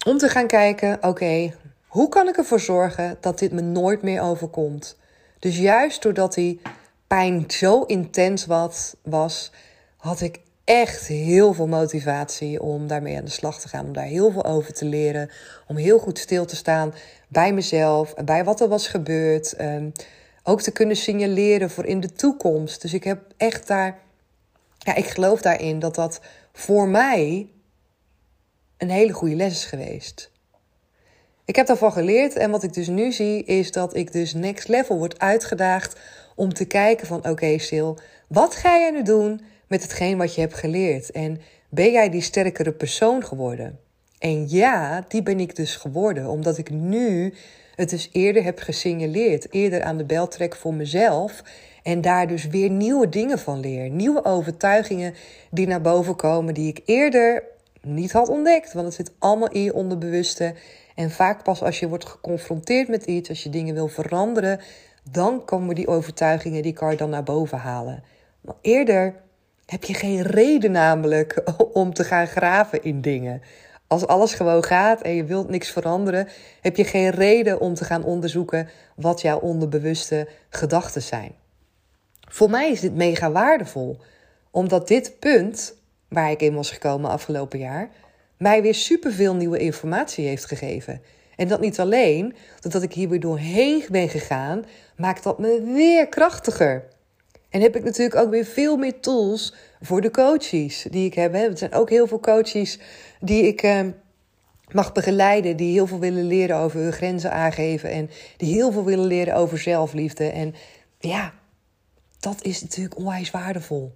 Om 0.06 0.18
te 0.18 0.28
gaan 0.28 0.46
kijken, 0.46 0.98
oké, 1.02 1.54
hoe 1.86 2.08
kan 2.08 2.28
ik 2.28 2.36
ervoor 2.36 2.60
zorgen 2.60 3.16
dat 3.20 3.38
dit 3.38 3.52
me 3.52 3.60
nooit 3.60 4.02
meer 4.02 4.22
overkomt? 4.22 4.96
Dus 5.38 5.58
juist 5.58 6.02
doordat 6.02 6.34
die 6.34 6.60
pijn 7.06 7.44
zo 7.48 7.82
intens 7.82 8.46
was, 9.02 9.52
had 9.96 10.20
ik 10.20 10.40
echt 10.66 11.06
heel 11.06 11.52
veel 11.52 11.66
motivatie 11.66 12.62
om 12.62 12.86
daarmee 12.86 13.16
aan 13.16 13.24
de 13.24 13.30
slag 13.30 13.60
te 13.60 13.68
gaan. 13.68 13.86
Om 13.86 13.92
daar 13.92 14.04
heel 14.04 14.30
veel 14.30 14.44
over 14.44 14.72
te 14.72 14.84
leren. 14.84 15.30
Om 15.66 15.76
heel 15.76 15.98
goed 15.98 16.18
stil 16.18 16.44
te 16.44 16.56
staan 16.56 16.94
bij 17.28 17.52
mezelf 17.52 18.14
bij 18.14 18.44
wat 18.44 18.60
er 18.60 18.68
was 18.68 18.88
gebeurd. 18.88 19.60
Um, 19.60 19.92
ook 20.42 20.60
te 20.62 20.70
kunnen 20.70 20.96
signaleren 20.96 21.70
voor 21.70 21.84
in 21.84 22.00
de 22.00 22.12
toekomst. 22.12 22.82
Dus 22.82 22.94
ik 22.94 23.04
heb 23.04 23.22
echt 23.36 23.66
daar. 23.66 23.98
Ja, 24.78 24.94
ik 24.94 25.06
geloof 25.06 25.40
daarin 25.40 25.78
dat 25.78 25.94
dat 25.94 26.20
voor 26.52 26.88
mij 26.88 27.50
een 28.76 28.90
hele 28.90 29.12
goede 29.12 29.34
les 29.34 29.52
is 29.52 29.64
geweest. 29.64 30.30
Ik 31.44 31.56
heb 31.56 31.66
daarvan 31.66 31.92
geleerd 31.92 32.36
en 32.36 32.50
wat 32.50 32.62
ik 32.62 32.74
dus 32.74 32.88
nu 32.88 33.12
zie 33.12 33.44
is 33.44 33.72
dat 33.72 33.96
ik 33.96 34.12
dus 34.12 34.34
next 34.34 34.68
level 34.68 34.98
word 34.98 35.18
uitgedaagd 35.18 36.00
om 36.34 36.54
te 36.54 36.64
kijken 36.64 37.06
van 37.06 37.18
oké 37.18 37.28
okay, 37.28 37.58
Sil, 37.68 37.90
wat 38.28 38.54
ga 38.54 38.78
jij 38.78 38.90
nu 38.90 39.02
doen 39.02 39.40
met 39.66 39.82
hetgeen 39.82 40.18
wat 40.18 40.34
je 40.34 40.40
hebt 40.40 40.54
geleerd? 40.54 41.10
En 41.10 41.40
ben 41.68 41.92
jij 41.92 42.10
die 42.10 42.20
sterkere 42.20 42.72
persoon 42.72 43.24
geworden? 43.24 43.78
En 44.18 44.48
ja, 44.48 45.04
die 45.08 45.22
ben 45.22 45.40
ik 45.40 45.56
dus 45.56 45.76
geworden, 45.76 46.28
omdat 46.28 46.58
ik 46.58 46.70
nu 46.70 47.34
het 47.74 47.90
dus 47.90 48.08
eerder 48.12 48.44
heb 48.44 48.58
gesignaleerd, 48.58 49.52
eerder 49.52 49.82
aan 49.82 49.96
de 49.96 50.04
bel 50.04 50.28
trek 50.28 50.56
voor 50.56 50.74
mezelf 50.74 51.42
en 51.82 52.00
daar 52.00 52.26
dus 52.26 52.46
weer 52.46 52.70
nieuwe 52.70 53.08
dingen 53.08 53.38
van 53.38 53.60
leer. 53.60 53.90
Nieuwe 53.90 54.24
overtuigingen 54.24 55.14
die 55.50 55.66
naar 55.66 55.80
boven 55.80 56.16
komen, 56.16 56.54
die 56.54 56.68
ik 56.68 56.80
eerder 56.84 57.42
niet 57.82 58.12
had 58.12 58.28
ontdekt. 58.28 58.72
Want 58.72 58.86
het 58.86 58.94
zit 58.94 59.12
allemaal 59.18 59.48
in 59.48 59.62
je 59.62 59.74
onderbewuste. 59.74 60.54
En 60.94 61.10
vaak 61.10 61.42
pas 61.42 61.62
als 61.62 61.80
je 61.80 61.88
wordt 61.88 62.04
geconfronteerd 62.04 62.88
met 62.88 63.04
iets, 63.04 63.28
als 63.28 63.42
je 63.42 63.50
dingen 63.50 63.74
wil 63.74 63.88
veranderen, 63.88 64.60
dan 65.10 65.44
komen 65.44 65.74
die 65.74 65.86
overtuigingen, 65.86 66.62
die 66.62 66.72
kan 66.72 66.90
je 66.90 66.96
dan 66.96 67.10
naar 67.10 67.22
boven 67.22 67.58
halen. 67.58 68.02
Maar 68.40 68.54
eerder 68.60 69.14
heb 69.66 69.84
je 69.84 69.94
geen 69.94 70.22
reden 70.22 70.72
namelijk 70.72 71.42
om 71.72 71.94
te 71.94 72.04
gaan 72.04 72.26
graven 72.26 72.82
in 72.82 73.00
dingen. 73.00 73.42
Als 73.86 74.06
alles 74.06 74.34
gewoon 74.34 74.64
gaat 74.64 75.00
en 75.00 75.14
je 75.14 75.24
wilt 75.24 75.48
niks 75.48 75.70
veranderen, 75.70 76.28
heb 76.60 76.76
je 76.76 76.84
geen 76.84 77.10
reden 77.10 77.60
om 77.60 77.74
te 77.74 77.84
gaan 77.84 78.04
onderzoeken 78.04 78.68
wat 78.96 79.20
jouw 79.20 79.38
onderbewuste 79.38 80.28
gedachten 80.48 81.02
zijn. 81.02 81.32
Voor 82.28 82.50
mij 82.50 82.70
is 82.70 82.80
dit 82.80 82.94
mega 82.94 83.30
waardevol, 83.30 84.00
omdat 84.50 84.88
dit 84.88 85.18
punt 85.18 85.74
waar 86.08 86.30
ik 86.30 86.40
in 86.40 86.54
was 86.54 86.70
gekomen 86.70 87.10
afgelopen 87.10 87.58
jaar, 87.58 87.88
mij 88.38 88.62
weer 88.62 88.74
superveel 88.74 89.34
nieuwe 89.34 89.58
informatie 89.58 90.26
heeft 90.26 90.44
gegeven. 90.44 91.02
En 91.36 91.48
dat 91.48 91.60
niet 91.60 91.80
alleen, 91.80 92.34
doordat 92.60 92.82
ik 92.82 92.92
hier 92.92 93.08
weer 93.08 93.20
doorheen 93.20 93.84
ben 93.90 94.08
gegaan, 94.08 94.64
maakt 94.96 95.22
dat 95.22 95.38
me 95.38 95.62
weer 95.74 96.08
krachtiger. 96.08 96.84
En 97.50 97.60
heb 97.60 97.76
ik 97.76 97.84
natuurlijk 97.84 98.16
ook 98.16 98.30
weer 98.30 98.44
veel 98.44 98.76
meer 98.76 99.00
tools 99.00 99.54
voor 99.80 100.00
de 100.00 100.10
coaches 100.10 100.86
die 100.90 101.06
ik 101.06 101.14
heb. 101.14 101.34
Er 101.34 101.58
zijn 101.58 101.72
ook 101.74 101.90
heel 101.90 102.06
veel 102.06 102.20
coaches 102.20 102.78
die 103.20 103.46
ik 103.46 103.62
eh, 103.62 103.86
mag 104.72 104.92
begeleiden, 104.92 105.56
die 105.56 105.72
heel 105.72 105.86
veel 105.86 105.98
willen 105.98 106.26
leren 106.26 106.56
over 106.56 106.80
hun 106.80 106.92
grenzen 106.92 107.32
aangeven 107.32 107.90
en 107.90 108.10
die 108.36 108.52
heel 108.52 108.72
veel 108.72 108.84
willen 108.84 109.06
leren 109.06 109.34
over 109.34 109.58
zelfliefde. 109.58 110.24
En 110.24 110.54
ja, 110.98 111.32
dat 112.20 112.42
is 112.42 112.62
natuurlijk 112.62 112.96
onwijs 112.96 113.30
waardevol. 113.30 113.92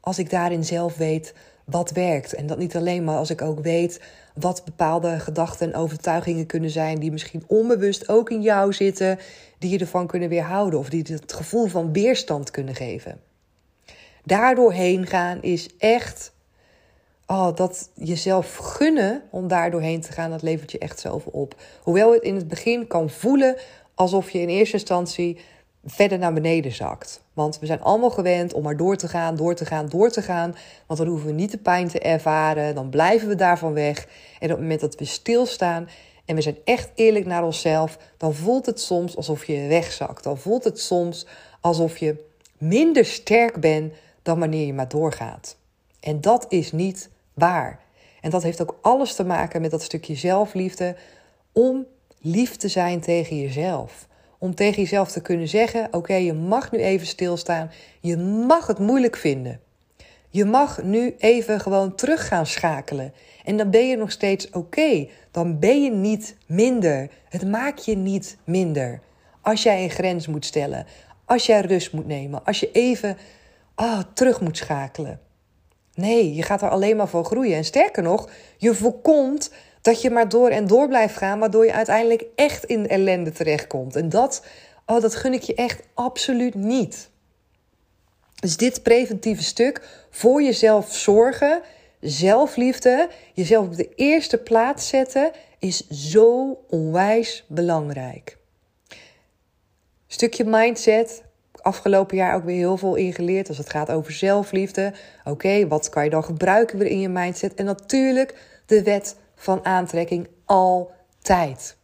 Als 0.00 0.18
ik 0.18 0.30
daarin 0.30 0.64
zelf 0.64 0.96
weet 0.96 1.34
wat 1.70 1.90
werkt. 1.90 2.34
En 2.34 2.46
dat 2.46 2.58
niet 2.58 2.76
alleen, 2.76 3.04
maar 3.04 3.16
als 3.16 3.30
ik 3.30 3.42
ook 3.42 3.60
weet 3.60 4.00
wat 4.34 4.64
bepaalde 4.64 5.18
gedachten 5.18 5.66
en 5.66 5.78
overtuigingen 5.78 6.46
kunnen 6.46 6.70
zijn, 6.70 6.98
die 6.98 7.10
misschien 7.10 7.44
onbewust 7.46 8.08
ook 8.08 8.30
in 8.30 8.42
jou 8.42 8.72
zitten, 8.72 9.18
die 9.58 9.70
je 9.70 9.78
ervan 9.78 10.06
kunnen 10.06 10.28
weerhouden 10.28 10.78
of 10.78 10.88
die 10.88 11.04
het 11.06 11.32
gevoel 11.32 11.66
van 11.66 11.92
weerstand 11.92 12.50
kunnen 12.50 12.74
geven. 12.74 13.20
Daardoor 14.24 14.72
heen 14.72 15.06
gaan 15.06 15.42
is 15.42 15.68
echt. 15.78 16.36
Oh, 17.26 17.56
dat 17.56 17.90
jezelf 17.94 18.56
gunnen 18.56 19.22
om 19.30 19.48
daar 19.48 19.70
doorheen 19.70 20.00
te 20.00 20.12
gaan, 20.12 20.30
dat 20.30 20.42
levert 20.42 20.72
je 20.72 20.78
echt 20.78 21.00
zoveel 21.00 21.32
op. 21.32 21.54
Hoewel 21.82 22.12
het 22.12 22.22
in 22.22 22.34
het 22.34 22.48
begin 22.48 22.86
kan 22.86 23.10
voelen 23.10 23.56
alsof 23.94 24.30
je 24.30 24.40
in 24.40 24.48
eerste 24.48 24.76
instantie 24.76 25.38
verder 25.90 26.18
naar 26.18 26.32
beneden 26.32 26.72
zakt. 26.72 27.22
Want 27.32 27.58
we 27.58 27.66
zijn 27.66 27.82
allemaal 27.82 28.10
gewend 28.10 28.52
om 28.52 28.62
maar 28.62 28.76
door 28.76 28.96
te 28.96 29.08
gaan, 29.08 29.36
door 29.36 29.54
te 29.54 29.66
gaan, 29.66 29.88
door 29.88 30.10
te 30.10 30.22
gaan. 30.22 30.54
Want 30.86 30.98
dan 30.98 31.08
hoeven 31.08 31.26
we 31.26 31.32
niet 31.32 31.50
de 31.50 31.58
pijn 31.58 31.88
te 31.88 31.98
ervaren. 31.98 32.74
Dan 32.74 32.88
blijven 32.88 33.28
we 33.28 33.34
daarvan 33.34 33.72
weg. 33.72 34.06
En 34.38 34.44
op 34.44 34.50
het 34.50 34.60
moment 34.60 34.80
dat 34.80 34.94
we 34.94 35.04
stilstaan 35.04 35.88
en 36.24 36.34
we 36.34 36.40
zijn 36.40 36.58
echt 36.64 36.90
eerlijk 36.94 37.26
naar 37.26 37.44
onszelf, 37.44 37.98
dan 38.16 38.34
voelt 38.34 38.66
het 38.66 38.80
soms 38.80 39.16
alsof 39.16 39.44
je 39.44 39.66
wegzakt. 39.66 40.24
Dan 40.24 40.38
voelt 40.38 40.64
het 40.64 40.80
soms 40.80 41.26
alsof 41.60 41.96
je 41.96 42.24
minder 42.58 43.04
sterk 43.04 43.60
bent 43.60 43.92
dan 44.22 44.38
wanneer 44.38 44.66
je 44.66 44.74
maar 44.74 44.88
doorgaat. 44.88 45.56
En 46.00 46.20
dat 46.20 46.46
is 46.48 46.72
niet 46.72 47.08
waar. 47.34 47.80
En 48.20 48.30
dat 48.30 48.42
heeft 48.42 48.60
ook 48.60 48.78
alles 48.82 49.14
te 49.14 49.24
maken 49.24 49.60
met 49.60 49.70
dat 49.70 49.82
stukje 49.82 50.14
zelfliefde 50.14 50.96
om 51.52 51.86
lief 52.20 52.56
te 52.56 52.68
zijn 52.68 53.00
tegen 53.00 53.40
jezelf. 53.40 54.07
Om 54.38 54.54
tegen 54.54 54.82
jezelf 54.82 55.10
te 55.10 55.22
kunnen 55.22 55.48
zeggen: 55.48 55.88
Oké, 55.90 56.14
je 56.14 56.32
mag 56.32 56.72
nu 56.72 56.78
even 56.78 57.06
stilstaan. 57.06 57.70
Je 58.00 58.16
mag 58.16 58.66
het 58.66 58.78
moeilijk 58.78 59.16
vinden. 59.16 59.60
Je 60.30 60.44
mag 60.44 60.82
nu 60.82 61.14
even 61.18 61.60
gewoon 61.60 61.94
terug 61.94 62.28
gaan 62.28 62.46
schakelen. 62.46 63.12
En 63.44 63.56
dan 63.56 63.70
ben 63.70 63.88
je 63.88 63.96
nog 63.96 64.10
steeds 64.10 64.50
oké. 64.50 65.08
Dan 65.30 65.58
ben 65.58 65.82
je 65.82 65.90
niet 65.90 66.36
minder. 66.46 67.10
Het 67.28 67.48
maakt 67.48 67.84
je 67.84 67.96
niet 67.96 68.36
minder. 68.44 69.00
Als 69.40 69.62
jij 69.62 69.82
een 69.82 69.90
grens 69.90 70.26
moet 70.26 70.44
stellen. 70.44 70.86
Als 71.24 71.46
jij 71.46 71.60
rust 71.60 71.92
moet 71.92 72.06
nemen. 72.06 72.44
Als 72.44 72.60
je 72.60 72.70
even 72.72 73.16
oh, 73.76 74.00
terug 74.14 74.40
moet 74.40 74.56
schakelen. 74.56 75.20
Nee, 75.94 76.34
je 76.34 76.42
gaat 76.42 76.62
er 76.62 76.68
alleen 76.68 76.96
maar 76.96 77.08
voor 77.08 77.24
groeien. 77.24 77.56
En 77.56 77.64
sterker 77.64 78.02
nog, 78.02 78.30
je 78.56 78.74
voorkomt 78.74 79.52
dat 79.82 80.02
je 80.02 80.10
maar 80.10 80.28
door 80.28 80.48
en 80.48 80.66
door 80.66 80.88
blijft 80.88 81.16
gaan, 81.16 81.38
waardoor 81.38 81.64
je 81.64 81.72
uiteindelijk 81.72 82.24
echt 82.34 82.64
in 82.64 82.88
ellende 82.88 83.32
terechtkomt. 83.32 83.96
En 83.96 84.08
dat, 84.08 84.44
oh, 84.86 85.00
dat 85.00 85.14
gun 85.14 85.32
ik 85.32 85.42
je 85.42 85.54
echt 85.54 85.82
absoluut 85.94 86.54
niet. 86.54 87.10
Dus 88.34 88.56
dit 88.56 88.82
preventieve 88.82 89.42
stuk 89.42 90.06
voor 90.10 90.42
jezelf 90.42 90.94
zorgen, 90.94 91.60
zelfliefde, 92.00 93.08
jezelf 93.34 93.66
op 93.66 93.76
de 93.76 93.94
eerste 93.94 94.38
plaats 94.38 94.88
zetten, 94.88 95.30
is 95.58 95.88
zo 95.88 96.58
onwijs 96.68 97.44
belangrijk. 97.48 98.36
Stukje 100.06 100.44
mindset, 100.44 101.22
afgelopen 101.52 102.16
jaar 102.16 102.34
ook 102.34 102.44
weer 102.44 102.56
heel 102.56 102.76
veel 102.76 102.94
ingeleerd 102.94 103.48
als 103.48 103.58
het 103.58 103.70
gaat 103.70 103.90
over 103.90 104.12
zelfliefde. 104.12 104.92
Oké, 105.24 105.66
wat 105.68 105.88
kan 105.88 106.04
je 106.04 106.10
dan 106.10 106.24
gebruiken 106.24 106.78
weer 106.78 106.88
in 106.88 107.00
je 107.00 107.08
mindset? 107.08 107.54
En 107.54 107.64
natuurlijk 107.64 108.34
de 108.66 108.82
wet 108.82 109.16
van 109.38 109.64
aantrekking 109.64 110.28
altijd. 110.44 111.76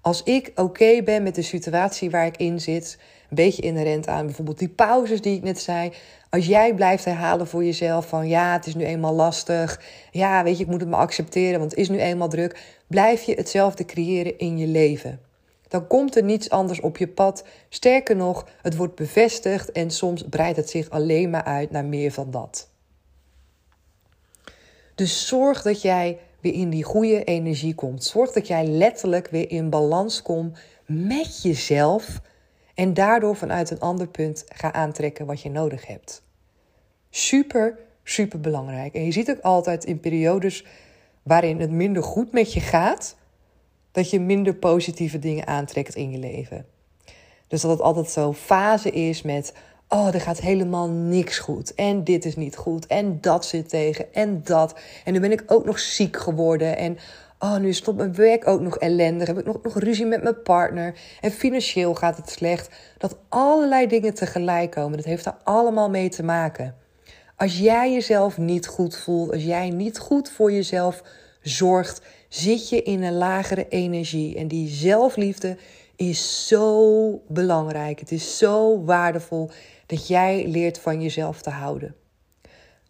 Als 0.00 0.22
ik 0.22 0.52
oké 0.54 1.02
ben 1.02 1.22
met 1.22 1.34
de 1.34 1.42
situatie 1.42 2.10
waar 2.10 2.26
ik 2.26 2.36
in 2.36 2.60
zit, 2.60 2.98
een 3.30 3.36
beetje 3.36 3.62
inherent 3.62 4.08
aan 4.08 4.26
bijvoorbeeld 4.26 4.58
die 4.58 4.68
pauzes 4.68 5.20
die 5.20 5.36
ik 5.36 5.42
net 5.42 5.60
zei. 5.60 5.92
Als 6.30 6.46
jij 6.46 6.74
blijft 6.74 7.04
herhalen 7.04 7.46
voor 7.46 7.64
jezelf 7.64 8.08
van 8.08 8.28
ja, 8.28 8.52
het 8.52 8.66
is 8.66 8.74
nu 8.74 8.84
eenmaal 8.84 9.14
lastig. 9.14 9.80
Ja, 10.10 10.42
weet 10.42 10.56
je, 10.56 10.64
ik 10.64 10.70
moet 10.70 10.80
het 10.80 10.88
maar 10.88 11.00
accepteren, 11.00 11.58
want 11.58 11.70
het 11.70 11.80
is 11.80 11.88
nu 11.88 11.98
eenmaal 11.98 12.28
druk. 12.28 12.78
Blijf 12.86 13.22
je 13.22 13.34
hetzelfde 13.34 13.84
creëren 13.84 14.38
in 14.38 14.58
je 14.58 14.66
leven. 14.66 15.20
Dan 15.68 15.86
komt 15.86 16.16
er 16.16 16.22
niets 16.22 16.50
anders 16.50 16.80
op 16.80 16.96
je 16.96 17.08
pad. 17.08 17.44
Sterker 17.68 18.16
nog, 18.16 18.46
het 18.62 18.76
wordt 18.76 18.94
bevestigd 18.94 19.72
en 19.72 19.90
soms 19.90 20.24
breidt 20.30 20.56
het 20.56 20.70
zich 20.70 20.90
alleen 20.90 21.30
maar 21.30 21.44
uit 21.44 21.70
naar 21.70 21.84
meer 21.84 22.12
van 22.12 22.30
dat. 22.30 22.68
Dus 24.94 25.26
zorg 25.26 25.62
dat 25.62 25.82
jij 25.82 26.18
weer 26.40 26.52
in 26.52 26.70
die 26.70 26.84
goede 26.84 27.24
energie 27.24 27.74
komt. 27.74 28.04
Zorg 28.04 28.32
dat 28.32 28.46
jij 28.46 28.66
letterlijk 28.66 29.28
weer 29.28 29.50
in 29.50 29.70
balans 29.70 30.22
komt 30.22 30.58
met 30.86 31.42
jezelf 31.42 32.20
en 32.74 32.94
daardoor 32.94 33.36
vanuit 33.36 33.70
een 33.70 33.80
ander 33.80 34.08
punt 34.08 34.44
ga 34.48 34.72
aantrekken 34.72 35.26
wat 35.26 35.40
je 35.40 35.50
nodig 35.50 35.86
hebt. 35.86 36.22
Super, 37.10 37.78
super 38.02 38.40
belangrijk. 38.40 38.94
En 38.94 39.04
je 39.04 39.12
ziet 39.12 39.30
ook 39.30 39.40
altijd 39.40 39.84
in 39.84 40.00
periodes 40.00 40.64
waarin 41.22 41.60
het 41.60 41.70
minder 41.70 42.02
goed 42.02 42.32
met 42.32 42.52
je 42.52 42.60
gaat, 42.60 43.16
dat 43.92 44.10
je 44.10 44.20
minder 44.20 44.54
positieve 44.54 45.18
dingen 45.18 45.46
aantrekt 45.46 45.94
in 45.94 46.10
je 46.10 46.18
leven. 46.18 46.66
Dus 47.48 47.60
dat 47.60 47.70
het 47.70 47.80
altijd 47.80 48.10
zo 48.10 48.32
fase 48.32 48.90
is 48.90 49.22
met, 49.22 49.52
oh, 49.88 50.14
er 50.14 50.20
gaat 50.20 50.40
helemaal 50.40 50.88
niks 50.88 51.38
goed. 51.38 51.74
En 51.74 52.04
dit 52.04 52.24
is 52.24 52.36
niet 52.36 52.56
goed. 52.56 52.86
En 52.86 53.18
dat 53.20 53.46
zit 53.46 53.68
tegen. 53.68 54.14
En 54.14 54.40
dat. 54.44 54.78
En 55.04 55.12
nu 55.12 55.20
ben 55.20 55.32
ik 55.32 55.42
ook 55.46 55.64
nog 55.64 55.78
ziek 55.78 56.16
geworden. 56.16 56.76
En 56.76 56.98
oh, 57.38 57.56
nu 57.56 57.72
stopt 57.72 57.96
mijn 57.96 58.14
werk 58.14 58.46
ook 58.46 58.60
nog 58.60 58.78
ellendig. 58.78 59.26
Heb 59.26 59.38
ik 59.38 59.44
nog, 59.44 59.62
nog 59.62 59.78
ruzie 59.78 60.06
met 60.06 60.22
mijn 60.22 60.42
partner. 60.42 60.94
En 61.20 61.30
financieel 61.30 61.94
gaat 61.94 62.16
het 62.16 62.30
slecht. 62.30 62.68
Dat 62.98 63.16
allerlei 63.28 63.86
dingen 63.86 64.14
tegelijk 64.14 64.70
komen. 64.70 64.96
Dat 64.96 65.06
heeft 65.06 65.24
daar 65.24 65.38
allemaal 65.44 65.90
mee 65.90 66.08
te 66.08 66.22
maken. 66.22 66.74
Als 67.36 67.58
jij 67.58 67.92
jezelf 67.92 68.38
niet 68.38 68.66
goed 68.66 68.96
voelt, 68.96 69.32
als 69.32 69.44
jij 69.44 69.70
niet 69.70 69.98
goed 69.98 70.30
voor 70.30 70.52
jezelf 70.52 71.02
zorgt, 71.42 72.00
zit 72.28 72.68
je 72.68 72.82
in 72.82 73.02
een 73.02 73.16
lagere 73.16 73.68
energie. 73.68 74.36
En 74.36 74.48
die 74.48 74.68
zelfliefde 74.68 75.56
is 75.96 76.46
zo 76.46 77.22
belangrijk. 77.28 78.00
Het 78.00 78.12
is 78.12 78.38
zo 78.38 78.84
waardevol 78.84 79.50
dat 79.86 80.08
jij 80.08 80.46
leert 80.48 80.78
van 80.78 81.02
jezelf 81.02 81.42
te 81.42 81.50
houden. 81.50 81.94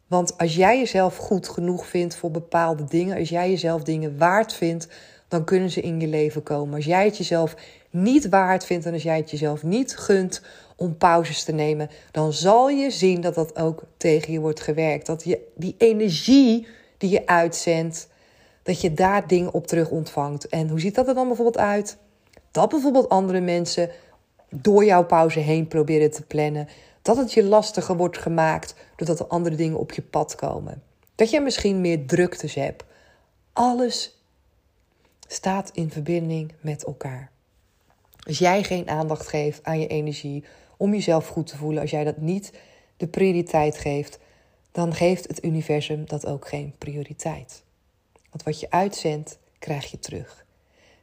Want 0.07 0.39
als 0.39 0.55
jij 0.55 0.79
jezelf 0.79 1.17
goed 1.17 1.49
genoeg 1.49 1.87
vindt 1.87 2.17
voor 2.17 2.31
bepaalde 2.31 2.85
dingen, 2.85 3.19
als 3.19 3.29
jij 3.29 3.51
jezelf 3.51 3.83
dingen 3.83 4.19
waard 4.19 4.53
vindt, 4.53 4.89
dan 5.29 5.45
kunnen 5.45 5.71
ze 5.71 5.81
in 5.81 6.01
je 6.01 6.07
leven 6.07 6.43
komen. 6.43 6.75
Als 6.75 6.85
jij 6.85 7.05
het 7.05 7.17
jezelf 7.17 7.57
niet 7.91 8.29
waard 8.29 8.65
vindt 8.65 8.87
en 8.87 8.93
als 8.93 9.03
jij 9.03 9.17
het 9.17 9.31
jezelf 9.31 9.63
niet 9.63 9.97
gunt 9.97 10.43
om 10.77 10.97
pauzes 10.97 11.45
te 11.45 11.53
nemen, 11.53 11.91
dan 12.11 12.33
zal 12.33 12.69
je 12.69 12.91
zien 12.91 13.21
dat 13.21 13.35
dat 13.35 13.59
ook 13.59 13.83
tegen 13.97 14.33
je 14.33 14.41
wordt 14.41 14.61
gewerkt. 14.61 15.07
Dat 15.07 15.25
je 15.25 15.41
die 15.55 15.75
energie 15.79 16.67
die 16.99 17.11
je 17.11 17.27
uitzendt, 17.27 18.09
dat 18.63 18.81
je 18.81 18.95
daar 18.95 19.27
dingen 19.27 19.53
op 19.53 19.67
terug 19.67 19.91
ontvangt. 19.91 20.49
En 20.49 20.69
hoe 20.69 20.81
ziet 20.81 20.95
dat 20.95 21.09
er 21.09 21.15
dan 21.15 21.27
bijvoorbeeld 21.27 21.59
uit? 21.59 21.97
Dat 22.51 22.69
bijvoorbeeld 22.69 23.09
andere 23.09 23.41
mensen 23.41 23.91
door 24.51 24.85
jouw 24.85 25.05
pauze 25.05 25.41
heen 25.41 25.69
proberen 25.69 26.11
te 26.11 26.23
plannen. 26.23 26.69
Dat 27.07 27.17
het 27.17 27.33
je 27.33 27.45
lastiger 27.45 27.97
wordt 27.97 28.19
gemaakt 28.19 28.75
doordat 28.97 29.21
er 29.21 29.27
andere 29.27 29.57
dingen 29.57 29.79
op 29.79 29.93
je 29.93 30.03
pad 30.03 30.35
komen. 30.35 30.83
Dat 31.15 31.31
je 31.31 31.41
misschien 31.41 31.81
meer 31.81 32.07
druktes 32.07 32.55
hebt. 32.55 32.85
Alles 33.53 34.21
staat 35.29 35.71
in 35.75 35.91
verbinding 35.91 36.53
met 36.61 36.85
elkaar. 36.85 37.31
Als 38.27 38.39
jij 38.39 38.63
geen 38.63 38.89
aandacht 38.89 39.29
geeft 39.29 39.65
aan 39.65 39.81
je 39.81 39.87
energie 39.87 40.45
om 40.77 40.93
jezelf 40.93 41.29
goed 41.29 41.47
te 41.47 41.57
voelen, 41.57 41.81
als 41.81 41.91
jij 41.91 42.05
dat 42.05 42.17
niet 42.17 42.53
de 42.97 43.07
prioriteit 43.07 43.79
geeft, 43.79 44.19
dan 44.73 44.95
geeft 44.95 45.29
het 45.29 45.45
universum 45.45 46.07
dat 46.07 46.27
ook 46.27 46.49
geen 46.49 46.75
prioriteit. 46.79 47.63
Want 48.31 48.43
wat 48.43 48.61
je 48.61 48.71
uitzendt, 48.71 49.39
krijg 49.59 49.91
je 49.91 49.99
terug. 49.99 50.45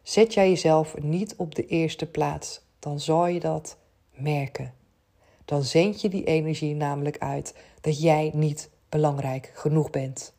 Zet 0.02 0.34
jij 0.34 0.50
jezelf 0.50 0.98
niet 1.02 1.36
op 1.36 1.56
de 1.56 1.66
eerste 1.66 2.06
plaats, 2.06 2.62
dan 2.80 3.00
zal 3.00 3.28
je 3.28 3.40
dat 3.40 3.78
merken. 4.12 4.82
Dan 5.46 5.64
zend 5.64 6.02
je 6.02 6.10
die 6.10 6.24
energie 6.24 6.76
namelijk 6.76 7.18
uit 7.18 7.56
dat 7.82 8.02
jij 8.02 8.32
niet 8.34 8.70
belangrijk 8.90 9.52
genoeg 9.54 9.90
bent. 9.90 10.34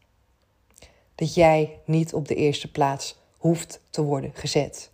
Dat 1.14 1.34
jij 1.34 1.78
niet 1.84 2.14
op 2.14 2.28
de 2.28 2.34
eerste 2.34 2.70
plaats 2.70 3.16
hoeft 3.38 3.80
te 3.90 4.02
worden 4.02 4.30
gezet. 4.34 4.90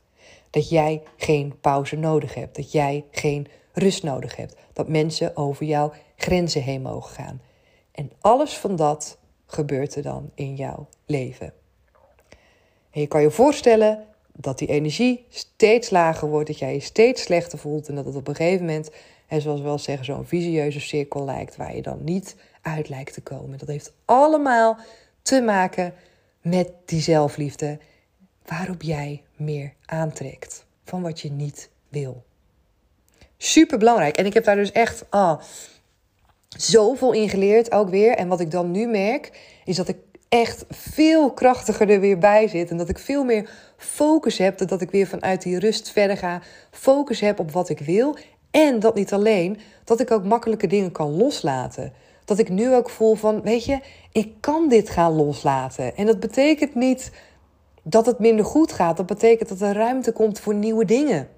Dat 0.51 0.69
jij 0.69 1.03
geen 1.17 1.61
pauze 1.61 1.97
nodig 1.97 2.35
hebt. 2.35 2.57
Dat 2.57 2.73
jij 2.73 3.05
geen 3.11 3.47
rust 3.73 4.03
nodig 4.03 4.37
hebt. 4.37 4.57
Dat 4.73 4.89
mensen 4.89 5.37
over 5.37 5.67
jouw 5.67 5.93
grenzen 6.17 6.63
heen 6.63 6.83
mogen 6.83 7.15
gaan. 7.15 7.41
En 7.93 8.13
alles 8.21 8.57
van 8.57 8.77
dat 8.77 9.19
gebeurt 9.47 9.95
er 9.95 10.03
dan 10.03 10.31
in 10.35 10.55
jouw 10.55 10.87
leven. 11.07 11.53
En 12.91 13.01
je 13.01 13.07
kan 13.07 13.23
je 13.23 13.31
voorstellen 13.31 14.07
dat 14.33 14.59
die 14.59 14.69
energie 14.69 15.27
steeds 15.29 15.91
lager 15.91 16.29
wordt, 16.29 16.47
dat 16.47 16.59
jij 16.59 16.73
je 16.73 16.81
steeds 16.81 17.23
slechter 17.23 17.59
voelt 17.59 17.89
en 17.89 17.95
dat 17.95 18.05
het 18.05 18.17
op 18.17 18.29
een 18.29 18.35
gegeven 18.35 18.67
moment, 18.67 18.91
en 19.31 19.41
zoals 19.41 19.61
we 19.61 19.67
wel 19.67 19.79
zeggen, 19.79 20.05
zo'n 20.05 20.27
visieuze 20.27 20.81
cirkel 20.81 21.25
lijkt 21.25 21.57
waar 21.57 21.77
je 21.77 21.83
dan 21.83 22.05
niet 22.05 22.37
uit 22.63 22.89
lijkt 22.89 23.15
te 23.15 23.21
komen. 23.21 23.59
Dat 23.59 23.69
heeft 23.69 23.93
allemaal 24.05 24.79
te 25.23 25.41
maken 25.41 25.95
met 26.41 26.71
die 26.85 27.01
zelfliefde 27.01 27.79
waarop 28.47 28.83
jij 28.83 29.23
meer 29.37 29.73
aantrekt 29.85 30.65
van 30.85 31.03
wat 31.03 31.21
je 31.21 31.31
niet 31.31 31.71
wil. 31.89 32.23
Super 33.37 33.79
belangrijk. 33.79 34.17
En 34.17 34.27
ik 34.27 34.35
heb 34.35 34.45
daar 34.45 34.57
dus 34.57 34.73
echt 34.73 35.05
ah, 35.11 35.41
zoveel 36.49 37.13
in 37.13 37.29
geleerd 37.29 37.73
ook 37.73 37.89
weer. 37.89 38.15
En 38.15 38.29
wat 38.29 38.41
ik 38.41 38.51
dan 38.51 38.71
nu 38.71 38.87
merk, 38.87 39.41
is 39.65 39.77
dat 39.77 39.89
ik 39.89 39.97
echt 40.29 40.65
veel 40.69 41.33
krachtiger 41.33 41.91
er 41.91 42.01
weer 42.01 42.19
bij 42.19 42.49
zit. 42.49 42.71
En 42.71 42.77
dat 42.77 42.89
ik 42.89 42.99
veel 42.99 43.25
meer 43.25 43.51
focus 43.77 44.39
heb. 44.39 44.59
Dat 44.69 44.81
ik 44.81 44.91
weer 44.91 45.07
vanuit 45.07 45.43
die 45.43 45.59
rust 45.59 45.91
verder 45.91 46.17
ga. 46.17 46.43
Focus 46.71 47.21
heb 47.21 47.39
op 47.39 47.51
wat 47.51 47.69
ik 47.69 47.79
wil. 47.79 48.17
En 48.51 48.81
dat 48.81 48.95
niet 48.95 49.13
alleen, 49.13 49.59
dat 49.85 50.01
ik 50.01 50.11
ook 50.11 50.25
makkelijke 50.25 50.67
dingen 50.67 50.93
kan 50.93 51.17
loslaten. 51.17 51.93
Dat 52.25 52.39
ik 52.39 52.49
nu 52.49 52.75
ook 52.75 52.91
voel 52.91 53.15
van, 53.15 53.43
weet 53.43 53.65
je, 53.65 53.81
ik 54.13 54.33
kan 54.41 54.69
dit 54.69 54.91
gaan 54.91 55.13
loslaten. 55.13 55.97
En 55.97 56.07
dat 56.07 56.21
betekent 56.21 56.75
niet 56.75 57.13
dat 57.83 58.07
het 58.07 58.19
minder 58.19 58.45
goed 58.45 58.73
gaat. 58.73 58.97
Dat 58.97 59.07
betekent 59.07 59.49
dat 59.49 59.61
er 59.61 59.75
ruimte 59.75 60.13
komt 60.13 60.41
voor 60.41 60.55
nieuwe 60.55 60.85
dingen. 60.85 61.29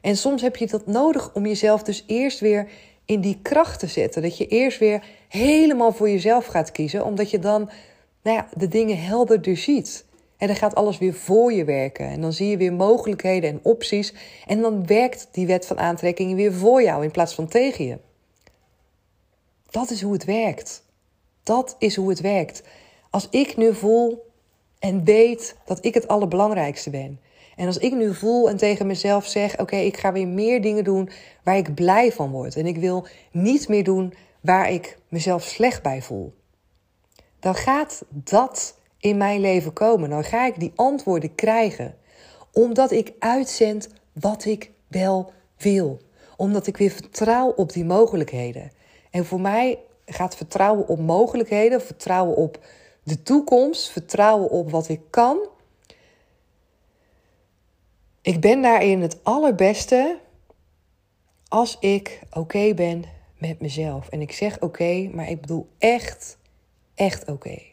En 0.00 0.16
soms 0.16 0.42
heb 0.42 0.56
je 0.56 0.66
dat 0.66 0.86
nodig 0.86 1.34
om 1.34 1.46
jezelf 1.46 1.82
dus 1.82 2.04
eerst 2.06 2.40
weer 2.40 2.68
in 3.04 3.20
die 3.20 3.38
kracht 3.42 3.78
te 3.78 3.86
zetten. 3.86 4.22
Dat 4.22 4.38
je 4.38 4.46
eerst 4.46 4.78
weer 4.78 5.04
helemaal 5.28 5.92
voor 5.92 6.10
jezelf 6.10 6.46
gaat 6.46 6.72
kiezen, 6.72 7.04
omdat 7.04 7.30
je 7.30 7.38
dan 7.38 7.70
nou 8.22 8.36
ja, 8.36 8.48
de 8.56 8.68
dingen 8.68 9.02
helderder 9.02 9.56
ziet. 9.56 10.04
En 10.38 10.46
dan 10.46 10.56
gaat 10.56 10.74
alles 10.74 10.98
weer 10.98 11.14
voor 11.14 11.52
je 11.52 11.64
werken. 11.64 12.06
En 12.06 12.20
dan 12.20 12.32
zie 12.32 12.48
je 12.48 12.56
weer 12.56 12.72
mogelijkheden 12.72 13.50
en 13.50 13.60
opties. 13.62 14.14
En 14.46 14.60
dan 14.60 14.86
werkt 14.86 15.28
die 15.30 15.46
wet 15.46 15.66
van 15.66 15.78
aantrekking 15.78 16.34
weer 16.34 16.52
voor 16.52 16.82
jou 16.82 17.04
in 17.04 17.10
plaats 17.10 17.34
van 17.34 17.48
tegen 17.48 17.84
je. 17.84 17.98
Dat 19.70 19.90
is 19.90 20.02
hoe 20.02 20.12
het 20.12 20.24
werkt. 20.24 20.82
Dat 21.42 21.76
is 21.78 21.96
hoe 21.96 22.08
het 22.08 22.20
werkt. 22.20 22.62
Als 23.10 23.28
ik 23.30 23.56
nu 23.56 23.74
voel 23.74 24.26
en 24.78 25.04
weet 25.04 25.56
dat 25.64 25.84
ik 25.84 25.94
het 25.94 26.08
allerbelangrijkste 26.08 26.90
ben. 26.90 27.20
En 27.56 27.66
als 27.66 27.78
ik 27.78 27.92
nu 27.92 28.14
voel 28.14 28.48
en 28.48 28.56
tegen 28.56 28.86
mezelf 28.86 29.26
zeg: 29.26 29.58
Oké, 29.58 29.76
ik 29.76 29.96
ga 29.96 30.12
weer 30.12 30.28
meer 30.28 30.62
dingen 30.62 30.84
doen 30.84 31.10
waar 31.42 31.56
ik 31.56 31.74
blij 31.74 32.12
van 32.12 32.30
word. 32.30 32.56
En 32.56 32.66
ik 32.66 32.76
wil 32.76 33.06
niet 33.32 33.68
meer 33.68 33.84
doen 33.84 34.14
waar 34.40 34.70
ik 34.70 34.98
mezelf 35.08 35.42
slecht 35.42 35.82
bij 35.82 36.02
voel. 36.02 36.34
Dan 37.40 37.54
gaat 37.54 38.04
dat 38.08 38.77
in 39.00 39.16
mijn 39.16 39.40
leven 39.40 39.72
komen. 39.72 40.10
Dan 40.10 40.24
ga 40.24 40.46
ik 40.46 40.60
die 40.60 40.72
antwoorden 40.74 41.34
krijgen. 41.34 41.96
Omdat 42.52 42.90
ik 42.90 43.12
uitzend 43.18 43.88
wat 44.12 44.44
ik 44.44 44.70
wel 44.86 45.32
wil. 45.56 46.00
Omdat 46.36 46.66
ik 46.66 46.76
weer 46.76 46.90
vertrouw 46.90 47.48
op 47.48 47.72
die 47.72 47.84
mogelijkheden. 47.84 48.70
En 49.10 49.24
voor 49.24 49.40
mij 49.40 49.78
gaat 50.06 50.36
vertrouwen 50.36 50.88
op 50.88 50.98
mogelijkheden, 50.98 51.82
vertrouwen 51.82 52.36
op 52.36 52.58
de 53.02 53.22
toekomst, 53.22 53.90
vertrouwen 53.90 54.50
op 54.50 54.70
wat 54.70 54.88
ik 54.88 55.00
kan. 55.10 55.38
Ik 58.22 58.40
ben 58.40 58.62
daarin 58.62 59.00
het 59.02 59.24
allerbeste 59.24 60.18
als 61.48 61.76
ik 61.80 62.20
oké 62.32 62.74
ben 62.74 63.04
met 63.38 63.60
mezelf. 63.60 64.08
En 64.08 64.20
ik 64.20 64.32
zeg 64.32 64.60
oké, 64.60 65.08
maar 65.12 65.28
ik 65.28 65.40
bedoel 65.40 65.68
echt, 65.78 66.38
echt 66.94 67.28
oké. 67.28 67.67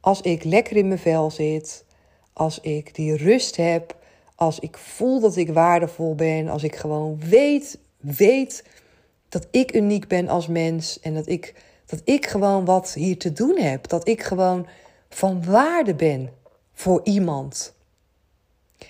Als 0.00 0.20
ik 0.20 0.44
lekker 0.44 0.76
in 0.76 0.88
mijn 0.88 1.00
vel 1.00 1.30
zit, 1.30 1.84
als 2.32 2.60
ik 2.60 2.94
die 2.94 3.16
rust 3.16 3.56
heb, 3.56 3.96
als 4.34 4.58
ik 4.58 4.76
voel 4.76 5.20
dat 5.20 5.36
ik 5.36 5.52
waardevol 5.52 6.14
ben, 6.14 6.48
als 6.48 6.62
ik 6.62 6.76
gewoon 6.76 7.20
weet, 7.20 7.78
weet 7.96 8.64
dat 9.28 9.46
ik 9.50 9.74
uniek 9.74 10.08
ben 10.08 10.28
als 10.28 10.46
mens 10.46 11.00
en 11.00 11.14
dat 11.14 11.28
ik, 11.28 11.54
dat 11.86 12.00
ik 12.04 12.26
gewoon 12.26 12.64
wat 12.64 12.94
hier 12.94 13.18
te 13.18 13.32
doen 13.32 13.58
heb, 13.58 13.88
dat 13.88 14.08
ik 14.08 14.22
gewoon 14.22 14.66
van 15.08 15.44
waarde 15.44 15.94
ben 15.94 16.30
voor 16.72 17.00
iemand. 17.04 17.74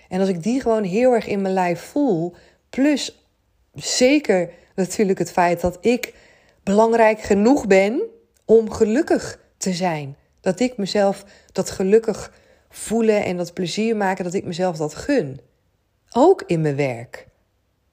En 0.08 0.20
als 0.20 0.28
ik 0.28 0.42
die 0.42 0.60
gewoon 0.60 0.84
heel 0.84 1.12
erg 1.12 1.26
in 1.26 1.42
mijn 1.42 1.54
lijf 1.54 1.80
voel, 1.80 2.34
plus 2.70 3.26
zeker 3.74 4.50
natuurlijk 4.74 5.18
het 5.18 5.30
feit 5.30 5.60
dat 5.60 5.78
ik 5.80 6.14
belangrijk 6.62 7.20
genoeg 7.20 7.66
ben 7.66 8.02
om 8.44 8.70
gelukkig 8.70 9.40
te 9.56 9.72
zijn. 9.72 10.16
Dat 10.48 10.60
ik 10.60 10.76
mezelf 10.76 11.24
dat 11.52 11.70
gelukkig 11.70 12.32
voelen 12.68 13.24
en 13.24 13.36
dat 13.36 13.52
plezier 13.52 13.96
maken, 13.96 14.24
dat 14.24 14.34
ik 14.34 14.44
mezelf 14.44 14.76
dat 14.76 14.94
gun. 14.94 15.40
Ook 16.12 16.42
in 16.46 16.60
mijn 16.60 16.76
werk. 16.76 17.28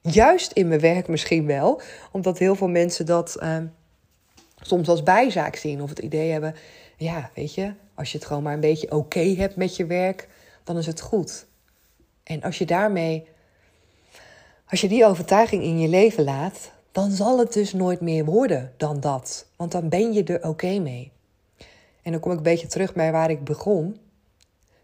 Juist 0.02 0.52
in 0.52 0.68
mijn 0.68 0.80
werk 0.80 1.08
misschien 1.08 1.46
wel, 1.46 1.82
omdat 2.12 2.38
heel 2.38 2.56
veel 2.56 2.68
mensen 2.68 3.06
dat 3.06 3.36
ehm, 3.36 3.66
soms 4.62 4.88
als 4.88 5.04
bijzaak 5.04 5.56
zien 5.56 5.82
of 5.82 5.90
het 5.90 6.00
idee 6.00 6.32
hebben: 6.32 6.56
ja, 6.98 7.30
weet 7.34 7.54
je, 7.54 7.74
als 7.96 8.12
je 8.12 8.18
het 8.18 8.28
gewoon 8.28 8.44
maar 8.44 8.54
een 8.54 8.60
beetje 8.60 8.92
oké 8.92 9.20
hebt 9.20 9.56
met 9.56 9.76
je 9.76 9.86
werk, 9.86 10.28
dan 10.64 10.78
is 10.78 10.86
het 10.86 11.02
goed. 11.02 11.46
En 12.24 12.42
als 12.42 12.58
je 12.58 12.66
daarmee, 12.66 13.28
als 14.70 14.82
je 14.82 14.88
die 14.88 15.06
overtuiging 15.06 15.64
in 15.64 15.80
je 15.80 15.88
leven 15.88 16.24
laat, 16.24 16.72
dan 16.92 17.12
zal 17.12 17.40
het 17.40 17.54
dus 17.54 17.74
nooit 17.74 18.02
meer 18.02 18.26
worden 18.26 18.74
dan 18.78 19.00
dat. 19.00 19.46
Want 19.56 19.72
dan 19.72 19.90
ben 19.90 20.14
je 20.14 20.24
er 20.24 20.48
oké 20.48 20.80
mee. 20.80 21.14
En 22.06 22.12
dan 22.12 22.20
kom 22.20 22.32
ik 22.32 22.38
een 22.38 22.44
beetje 22.44 22.68
terug 22.68 22.94
bij 22.94 23.12
waar 23.12 23.30
ik 23.30 23.44
begon. 23.44 23.98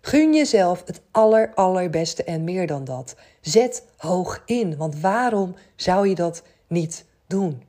Gun 0.02 0.34
jezelf 0.34 0.84
het 0.86 1.02
aller, 1.12 1.52
allerbeste 1.56 2.24
en 2.24 2.44
meer 2.44 2.68
dan 2.68 2.84
dat. 2.84 3.16
Zet 3.42 3.86
hoog 3.98 4.42
in, 4.46 4.78
want 4.78 5.00
waarom 5.00 5.56
zou 5.76 6.08
je 6.08 6.16
dat 6.16 6.44
niet 6.68 7.06
doen? 7.28 7.64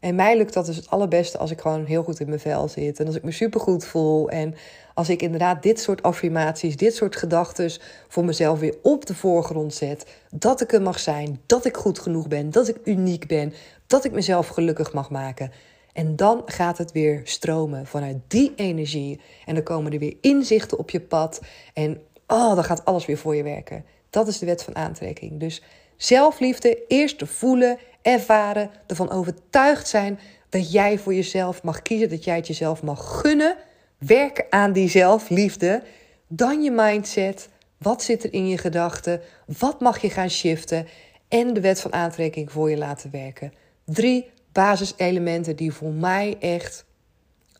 En 0.00 0.14
mij 0.14 0.36
lukt 0.36 0.54
dat 0.54 0.66
dus 0.66 0.76
het 0.76 0.90
allerbeste 0.90 1.38
als 1.38 1.50
ik 1.50 1.60
gewoon 1.60 1.84
heel 1.84 2.02
goed 2.02 2.20
in 2.20 2.28
mijn 2.28 2.40
vel 2.40 2.68
zit. 2.68 3.00
En 3.00 3.06
als 3.06 3.16
ik 3.16 3.22
me 3.22 3.30
supergoed 3.30 3.84
voel. 3.84 4.30
En 4.30 4.54
als 4.94 5.08
ik 5.08 5.22
inderdaad 5.22 5.62
dit 5.62 5.80
soort 5.80 6.02
affirmaties, 6.02 6.76
dit 6.76 6.94
soort 6.94 7.16
gedachten 7.16 7.72
voor 8.08 8.24
mezelf 8.24 8.58
weer 8.58 8.74
op 8.82 9.06
de 9.06 9.14
voorgrond 9.14 9.74
zet. 9.74 10.06
Dat 10.30 10.60
ik 10.60 10.72
er 10.72 10.82
mag 10.82 10.98
zijn, 10.98 11.40
dat 11.46 11.64
ik 11.64 11.76
goed 11.76 11.98
genoeg 11.98 12.28
ben, 12.28 12.50
dat 12.50 12.68
ik 12.68 12.76
uniek 12.84 13.26
ben, 13.26 13.52
dat 13.86 14.04
ik 14.04 14.12
mezelf 14.12 14.48
gelukkig 14.48 14.92
mag 14.92 15.10
maken. 15.10 15.52
En 15.92 16.16
dan 16.16 16.42
gaat 16.46 16.78
het 16.78 16.92
weer 16.92 17.20
stromen 17.24 17.86
vanuit 17.86 18.16
die 18.28 18.52
energie. 18.56 19.20
En 19.46 19.54
dan 19.54 19.62
komen 19.62 19.92
er 19.92 19.98
weer 19.98 20.16
inzichten 20.20 20.78
op 20.78 20.90
je 20.90 21.00
pad. 21.00 21.40
En 21.74 22.00
oh, 22.26 22.54
dan 22.54 22.64
gaat 22.64 22.84
alles 22.84 23.06
weer 23.06 23.18
voor 23.18 23.36
je 23.36 23.42
werken. 23.42 23.84
Dat 24.10 24.28
is 24.28 24.38
de 24.38 24.46
wet 24.46 24.62
van 24.62 24.76
aantrekking. 24.76 25.40
Dus 25.40 25.62
zelfliefde, 25.96 26.86
eerst 26.88 27.22
voelen, 27.24 27.78
ervaren, 28.02 28.70
ervan 28.86 29.10
overtuigd 29.10 29.88
zijn 29.88 30.18
dat 30.48 30.72
jij 30.72 30.98
voor 30.98 31.14
jezelf 31.14 31.62
mag 31.62 31.82
kiezen, 31.82 32.08
dat 32.08 32.24
jij 32.24 32.36
het 32.36 32.46
jezelf 32.46 32.82
mag 32.82 33.20
gunnen. 33.20 33.56
Werk 33.98 34.46
aan 34.50 34.72
die 34.72 34.88
zelfliefde. 34.88 35.82
Dan 36.28 36.62
je 36.62 36.70
mindset. 36.70 37.48
Wat 37.78 38.02
zit 38.02 38.24
er 38.24 38.32
in 38.32 38.48
je 38.48 38.58
gedachten? 38.58 39.20
Wat 39.58 39.80
mag 39.80 40.02
je 40.02 40.10
gaan 40.10 40.30
shiften? 40.30 40.86
En 41.28 41.54
de 41.54 41.60
wet 41.60 41.80
van 41.80 41.92
aantrekking 41.92 42.52
voor 42.52 42.70
je 42.70 42.76
laten 42.76 43.10
werken. 43.10 43.52
Drie 43.84 44.30
basiselementen 44.52 45.56
die 45.56 45.72
voor 45.72 45.92
mij 45.92 46.36
echt 46.40 46.84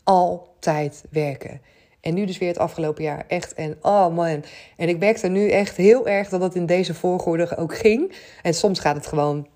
altijd 0.03 1.03
werken. 1.09 1.61
En 2.01 2.13
nu 2.13 2.25
dus 2.25 2.37
weer 2.37 2.47
het 2.47 2.57
afgelopen 2.57 3.03
jaar 3.03 3.25
echt. 3.27 3.53
En 3.53 3.77
oh 3.81 4.15
man. 4.15 4.43
En 4.77 4.89
ik 4.89 4.99
merkte 4.99 5.27
nu 5.27 5.49
echt 5.49 5.77
heel 5.77 6.07
erg 6.07 6.29
dat 6.29 6.41
het 6.41 6.55
in 6.55 6.65
deze 6.65 6.93
volgorde 6.93 7.57
ook 7.57 7.77
ging. 7.77 8.13
En 8.41 8.53
soms 8.53 8.79
gaat 8.79 8.95
het 8.95 9.07
gewoon 9.07 9.47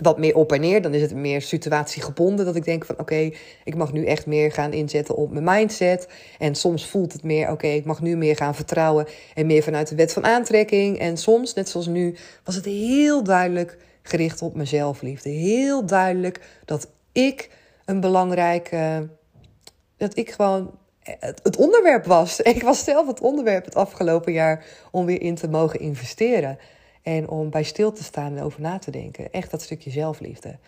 wat 0.00 0.18
meer 0.18 0.34
op 0.34 0.52
en 0.52 0.60
neer. 0.60 0.82
Dan 0.82 0.94
is 0.94 1.02
het 1.02 1.14
meer 1.14 1.42
situatiegebonden. 1.42 2.44
Dat 2.44 2.56
ik 2.56 2.64
denk 2.64 2.84
van 2.84 2.98
oké, 2.98 3.30
ik 3.64 3.74
mag 3.74 3.92
nu 3.92 4.04
echt 4.04 4.26
meer 4.26 4.52
gaan 4.52 4.72
inzetten 4.72 5.16
op 5.16 5.30
mijn 5.32 5.44
mindset. 5.44 6.08
En 6.38 6.54
soms 6.54 6.86
voelt 6.86 7.12
het 7.12 7.22
meer 7.22 7.50
oké, 7.50 7.66
ik 7.66 7.84
mag 7.84 8.00
nu 8.00 8.16
meer 8.16 8.36
gaan 8.36 8.54
vertrouwen. 8.54 9.06
En 9.34 9.46
meer 9.46 9.62
vanuit 9.62 9.88
de 9.88 9.94
wet 9.94 10.12
van 10.12 10.24
aantrekking. 10.24 10.98
En 10.98 11.16
soms, 11.16 11.54
net 11.54 11.68
zoals 11.68 11.86
nu, 11.86 12.16
was 12.44 12.54
het 12.54 12.64
heel 12.64 13.22
duidelijk 13.24 13.78
gericht 14.02 14.42
op 14.42 14.54
mezelfliefde. 14.54 15.28
Heel 15.28 15.86
duidelijk 15.86 16.40
dat 16.64 16.88
ik 17.12 17.50
een 17.84 18.00
belangrijke. 18.00 19.08
Dat 19.96 20.16
ik 20.16 20.30
gewoon 20.30 20.70
het 21.42 21.56
onderwerp 21.56 22.04
was. 22.04 22.40
Ik 22.54 22.62
was 22.62 22.84
zelf 22.84 23.06
het 23.06 23.20
onderwerp 23.20 23.64
het 23.64 23.74
afgelopen 23.74 24.32
jaar 24.32 24.64
om 24.90 25.06
weer 25.06 25.22
in 25.22 25.34
te 25.34 25.48
mogen 25.48 25.80
investeren. 25.80 26.58
En 27.02 27.28
om 27.28 27.50
bij 27.50 27.62
stil 27.62 27.92
te 27.92 28.02
staan 28.04 28.36
en 28.36 28.42
over 28.42 28.60
na 28.60 28.78
te 28.78 28.90
denken. 28.90 29.32
Echt 29.32 29.50
dat 29.50 29.62
stukje 29.62 29.90
zelfliefde. 29.90 30.58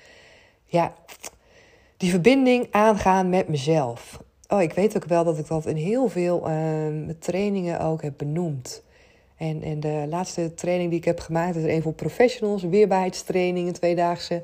Ja, 0.65 0.95
die 1.97 2.11
verbinding 2.11 2.69
aangaan 2.71 3.29
met 3.29 3.49
mezelf. 3.49 4.23
Oh, 4.49 4.63
ik 4.63 4.73
weet 4.73 4.97
ook 4.97 5.05
wel 5.05 5.25
dat 5.25 5.39
ik 5.39 5.47
dat 5.47 5.67
in 5.67 5.77
heel 5.77 6.09
veel 6.09 6.51
uh, 6.51 7.09
trainingen 7.19 7.81
ook 7.81 8.03
heb 8.03 8.15
benoemd. 8.17 8.83
En, 9.37 9.63
en 9.63 9.81
de 9.81 10.07
laatste 10.09 10.55
training 10.55 10.91
die 10.91 10.99
ik 10.99 11.05
heb 11.05 11.21
gemaakt 11.21 11.57
is 11.57 11.63
er 11.63 11.71
een 11.71 11.83
voor 11.83 11.93
professionals, 11.93 12.63
weerbaarheidstraining, 12.63 13.67
een 13.67 13.75
tweedaagse. 13.75 14.43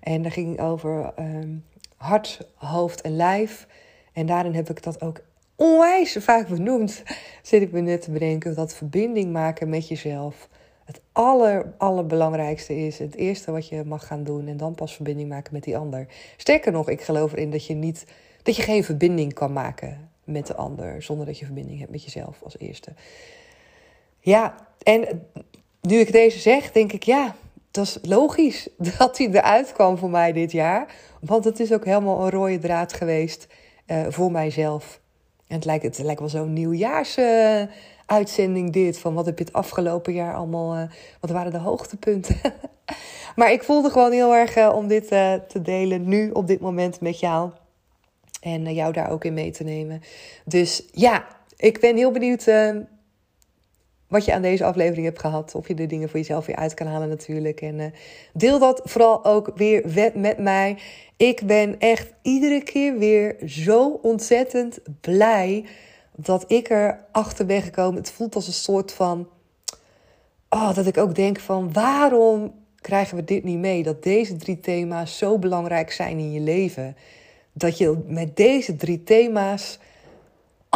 En 0.00 0.22
daar 0.22 0.32
ging 0.32 0.60
over 0.60 1.12
ehm, 1.16 1.54
hart, 1.96 2.48
hoofd 2.54 3.00
en 3.00 3.16
lijf. 3.16 3.66
En 4.12 4.26
daarin 4.26 4.54
heb 4.54 4.70
ik 4.70 4.82
dat 4.82 5.02
ook 5.02 5.20
onwijs 5.56 6.16
vaak 6.20 6.48
benoemd. 6.48 7.02
Zit 7.42 7.62
ik 7.62 7.72
me 7.72 7.80
net 7.80 8.02
te 8.02 8.10
bedenken 8.10 8.54
dat 8.54 8.74
verbinding 8.74 9.32
maken 9.32 9.68
met 9.68 9.88
jezelf 9.88 10.48
het 10.88 11.00
aller, 11.12 11.74
allerbelangrijkste 11.76 12.76
is. 12.76 12.98
Het 12.98 13.14
eerste 13.14 13.50
wat 13.50 13.68
je 13.68 13.84
mag 13.84 14.06
gaan 14.06 14.24
doen 14.24 14.46
en 14.46 14.56
dan 14.56 14.74
pas 14.74 14.94
verbinding 14.94 15.28
maken 15.28 15.52
met 15.52 15.62
die 15.62 15.76
ander. 15.76 16.06
Sterker 16.36 16.72
nog, 16.72 16.88
ik 16.88 17.00
geloof 17.00 17.32
erin 17.32 17.50
dat 17.50 17.66
je, 17.66 17.74
niet, 17.74 18.04
dat 18.42 18.56
je 18.56 18.62
geen 18.62 18.84
verbinding 18.84 19.34
kan 19.34 19.52
maken 19.52 20.10
met 20.24 20.46
de 20.46 20.54
ander 20.54 21.02
zonder 21.02 21.26
dat 21.26 21.38
je 21.38 21.44
verbinding 21.44 21.78
hebt 21.78 21.90
met 21.90 22.04
jezelf 22.04 22.42
als 22.42 22.58
eerste. 22.58 22.92
Ja, 24.20 24.54
en 24.82 25.28
nu 25.80 25.98
ik 25.98 26.12
deze 26.12 26.38
zeg, 26.38 26.72
denk 26.72 26.92
ik 26.92 27.02
ja, 27.02 27.34
dat 27.70 27.86
is 27.86 27.98
logisch 28.02 28.68
dat 28.98 29.18
hij 29.18 29.28
eruit 29.28 29.72
kwam 29.72 29.98
voor 29.98 30.10
mij 30.10 30.32
dit 30.32 30.52
jaar. 30.52 30.94
Want 31.20 31.44
het 31.44 31.60
is 31.60 31.72
ook 31.72 31.84
helemaal 31.84 32.24
een 32.24 32.30
rode 32.30 32.58
draad 32.58 32.92
geweest 32.92 33.46
uh, 33.86 34.06
voor 34.08 34.30
mijzelf. 34.30 35.00
En 35.46 35.54
het 35.54 35.64
lijkt, 35.64 35.82
het 35.82 35.98
lijkt 35.98 36.20
wel 36.20 36.28
zo'n 36.28 36.52
nieuwjaars. 36.52 37.18
Uh, 37.18 37.62
dit. 38.70 38.98
Van 38.98 39.14
wat 39.14 39.26
heb 39.26 39.38
je 39.38 39.44
het 39.44 39.52
afgelopen 39.52 40.12
jaar 40.12 40.34
allemaal. 40.34 40.76
Uh, 40.76 40.82
wat 41.20 41.30
waren 41.30 41.52
de 41.52 41.58
hoogtepunten? 41.58 42.36
maar 43.36 43.52
ik 43.52 43.62
voelde 43.62 43.90
gewoon 43.90 44.12
heel 44.12 44.34
erg 44.34 44.56
uh, 44.56 44.72
om 44.74 44.88
dit 44.88 45.08
te 45.08 45.62
delen 45.62 46.08
nu 46.08 46.30
op 46.30 46.46
dit 46.46 46.60
moment 46.60 47.00
met 47.00 47.20
jou. 47.20 47.50
En 48.40 48.74
jou 48.74 48.92
daar 48.92 49.10
ook 49.10 49.24
in 49.24 49.34
mee 49.34 49.50
te 49.50 49.64
nemen. 49.64 50.02
Dus 50.44 50.82
ja, 50.92 51.26
ik 51.56 51.80
ben 51.80 51.96
heel 51.96 52.10
benieuwd 52.10 52.44
wat 54.08 54.24
je 54.24 54.34
aan 54.34 54.42
deze 54.42 54.64
aflevering 54.64 55.04
hebt 55.04 55.18
gehad. 55.18 55.54
Of 55.54 55.68
je 55.68 55.74
de 55.74 55.86
dingen 55.86 56.08
voor 56.08 56.18
jezelf 56.18 56.46
weer 56.46 56.56
uit 56.56 56.74
kan 56.74 56.86
halen 56.86 57.08
natuurlijk. 57.08 57.60
En 57.60 57.94
deel 58.32 58.58
dat 58.58 58.80
vooral 58.84 59.24
ook 59.24 59.52
weer 59.54 60.12
met 60.14 60.38
mij. 60.38 60.78
Ik 61.16 61.42
ben 61.46 61.78
echt 61.78 62.12
iedere 62.22 62.62
keer 62.62 62.98
weer 62.98 63.36
zo 63.46 63.98
ontzettend 64.02 64.78
blij 65.00 65.64
dat 66.16 66.44
ik 66.46 66.70
er 66.70 67.04
achter 67.12 67.46
ben 67.46 67.62
gekomen. 67.62 67.98
Het 67.98 68.10
voelt 68.10 68.34
als 68.34 68.46
een 68.46 68.52
soort 68.52 68.92
van. 68.92 69.28
Oh, 70.50 70.74
dat 70.74 70.86
ik 70.86 70.98
ook 70.98 71.14
denk 71.14 71.40
van 71.40 71.72
waarom 71.72 72.54
krijgen 72.80 73.16
we 73.16 73.24
dit 73.24 73.44
niet 73.44 73.58
mee? 73.58 73.82
Dat 73.82 74.02
deze 74.02 74.36
drie 74.36 74.60
thema's 74.60 75.18
zo 75.18 75.38
belangrijk 75.38 75.92
zijn 75.92 76.18
in 76.18 76.32
je 76.32 76.40
leven. 76.40 76.96
Dat 77.52 77.78
je 77.78 77.98
met 78.06 78.36
deze 78.36 78.76
drie 78.76 79.02
thema's 79.04 79.78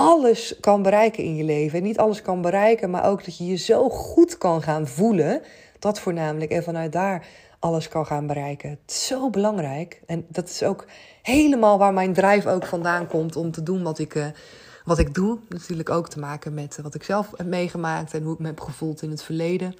alles 0.02 0.54
kan 0.60 0.82
bereiken 0.82 1.24
in 1.24 1.36
je 1.36 1.44
leven. 1.44 1.78
En 1.78 1.84
niet 1.84 1.98
alles 1.98 2.22
kan 2.22 2.40
bereiken, 2.40 2.90
maar 2.90 3.04
ook 3.04 3.24
dat 3.24 3.38
je 3.38 3.46
je 3.46 3.56
zo 3.56 3.88
goed 3.88 4.38
kan 4.38 4.62
gaan 4.62 4.86
voelen. 4.86 5.42
Dat 5.78 6.00
voornamelijk. 6.00 6.50
En 6.50 6.62
vanuit 6.62 6.92
daar 6.92 7.26
alles 7.58 7.88
kan 7.88 8.06
gaan 8.06 8.26
bereiken. 8.26 8.70
Het 8.70 8.80
is 8.86 9.06
zo 9.06 9.30
belangrijk. 9.30 10.02
En 10.06 10.26
dat 10.28 10.48
is 10.48 10.62
ook 10.62 10.86
helemaal 11.22 11.78
waar 11.78 11.92
mijn 11.92 12.12
drijf 12.12 12.46
ook 12.46 12.66
vandaan 12.66 13.06
komt 13.06 13.36
om 13.36 13.50
te 13.50 13.62
doen 13.62 13.82
wat 13.82 13.98
ik, 13.98 14.14
uh, 14.14 14.26
wat 14.84 14.98
ik 14.98 15.14
doe. 15.14 15.38
Natuurlijk 15.48 15.90
ook 15.90 16.08
te 16.08 16.18
maken 16.18 16.54
met 16.54 16.78
wat 16.82 16.94
ik 16.94 17.02
zelf 17.02 17.30
heb 17.36 17.46
meegemaakt 17.46 18.14
en 18.14 18.22
hoe 18.22 18.32
ik 18.32 18.38
me 18.38 18.46
heb 18.46 18.60
gevoeld 18.60 19.02
in 19.02 19.10
het 19.10 19.22
verleden. 19.22 19.74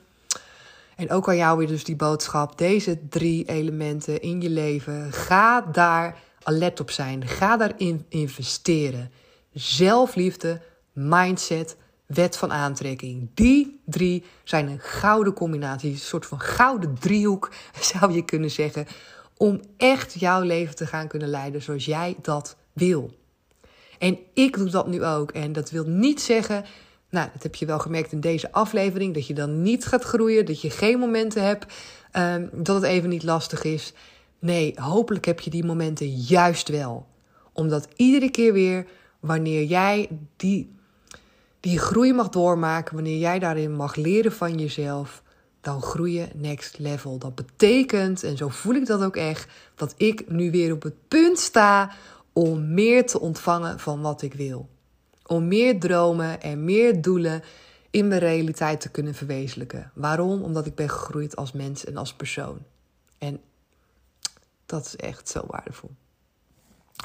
En 0.97 1.11
ook 1.11 1.29
aan 1.29 1.37
jou 1.37 1.59
weer 1.59 1.67
dus 1.67 1.85
die 1.85 1.97
boodschap. 1.97 2.59
Deze 2.59 3.09
drie 3.09 3.49
elementen 3.49 4.21
in 4.21 4.41
je 4.41 4.51
leven. 4.51 5.13
Ga 5.13 5.61
daar 5.61 6.19
alert 6.43 6.81
op 6.81 6.91
zijn. 6.91 7.27
Ga 7.27 7.57
daarin 7.57 8.05
investeren. 8.09 9.11
Zelfliefde, 9.53 10.61
mindset, 10.93 11.77
wet 12.07 12.37
van 12.37 12.53
aantrekking. 12.53 13.29
Die 13.35 13.81
drie 13.85 14.25
zijn 14.45 14.69
een 14.69 14.81
gouden 14.81 15.33
combinatie. 15.33 15.91
Een 15.91 15.99
soort 15.99 16.27
van 16.27 16.41
gouden 16.41 16.95
driehoek 16.99 17.53
zou 17.93 18.13
je 18.13 18.25
kunnen 18.25 18.51
zeggen. 18.51 18.87
Om 19.37 19.61
echt 19.77 20.21
jouw 20.21 20.43
leven 20.43 20.77
te 20.77 20.87
gaan 20.87 21.09
kunnen 21.09 21.29
leiden 21.29 21.63
zoals 21.63 21.85
jij 21.85 22.17
dat 22.23 22.57
wil. 22.73 23.11
En 23.99 24.19
ik 24.35 24.57
doe 24.57 24.71
dat 24.71 24.87
nu 24.87 25.05
ook. 25.05 25.31
En 25.31 25.53
dat 25.53 25.71
wil 25.71 25.85
niet 25.85 26.21
zeggen 26.21 26.65
nou, 27.13 27.29
dat 27.33 27.43
heb 27.43 27.55
je 27.55 27.67
wel 27.67 27.79
gemerkt 27.79 28.13
in 28.13 28.21
deze 28.21 28.53
aflevering, 28.53 29.15
dat 29.15 29.27
je 29.27 29.35
dan 29.35 29.63
niet 29.63 29.87
gaat 29.87 30.03
groeien, 30.03 30.47
dat 30.47 30.61
je 30.61 30.71
geen 30.71 30.99
momenten 30.99 31.45
hebt, 31.45 31.75
um, 32.17 32.51
dat 32.53 32.77
het 32.77 32.85
even 32.85 33.09
niet 33.09 33.23
lastig 33.23 33.65
is. 33.65 33.93
Nee, 34.39 34.73
hopelijk 34.75 35.25
heb 35.25 35.41
je 35.41 35.51
die 35.51 35.65
momenten 35.65 36.11
juist 36.11 36.69
wel. 36.69 37.07
Omdat 37.53 37.89
iedere 37.97 38.31
keer 38.31 38.53
weer, 38.53 38.87
wanneer 39.23 39.65
jij 39.65 40.09
die, 40.37 40.75
die 41.61 41.79
groei 41.79 42.13
mag 42.13 42.29
doormaken, 42.29 42.95
wanneer 42.95 43.19
jij 43.19 43.39
daarin 43.39 43.75
mag 43.75 43.95
leren 43.95 44.33
van 44.33 44.59
jezelf, 44.59 45.23
dan 45.61 45.83
groei 45.83 46.13
je 46.13 46.29
next 46.35 46.79
level. 46.79 47.19
Dat 47.19 47.35
betekent, 47.35 48.23
en 48.23 48.37
zo 48.37 48.49
voel 48.49 48.75
ik 48.75 48.87
dat 48.87 49.03
ook 49.03 49.17
echt, 49.17 49.51
dat 49.75 49.95
ik 49.97 50.29
nu 50.29 50.51
weer 50.51 50.73
op 50.73 50.83
het 50.83 51.09
punt 51.09 51.39
sta 51.39 51.91
om 52.33 52.75
meer 52.75 53.07
te 53.07 53.21
ontvangen 53.21 53.79
van 53.79 54.01
wat 54.01 54.23
ik 54.23 54.35
wil 54.35 54.69
om 55.33 55.49
meer 55.49 55.81
dromen 55.81 56.41
en 56.41 56.65
meer 56.65 57.03
doelen 57.03 57.43
in 57.91 58.09
mijn 58.09 58.21
realiteit 58.21 58.81
te 58.81 58.91
kunnen 58.91 59.15
verwezenlijken. 59.15 59.91
Waarom? 59.95 60.43
Omdat 60.43 60.67
ik 60.67 60.75
ben 60.75 60.89
gegroeid 60.89 61.37
als 61.37 61.53
mens 61.53 61.85
en 61.85 61.97
als 61.97 62.15
persoon. 62.15 62.59
En 63.19 63.41
dat 64.67 64.87
is 64.87 64.97
echt 64.97 65.29
zo 65.29 65.45
waardevol. 65.47 65.91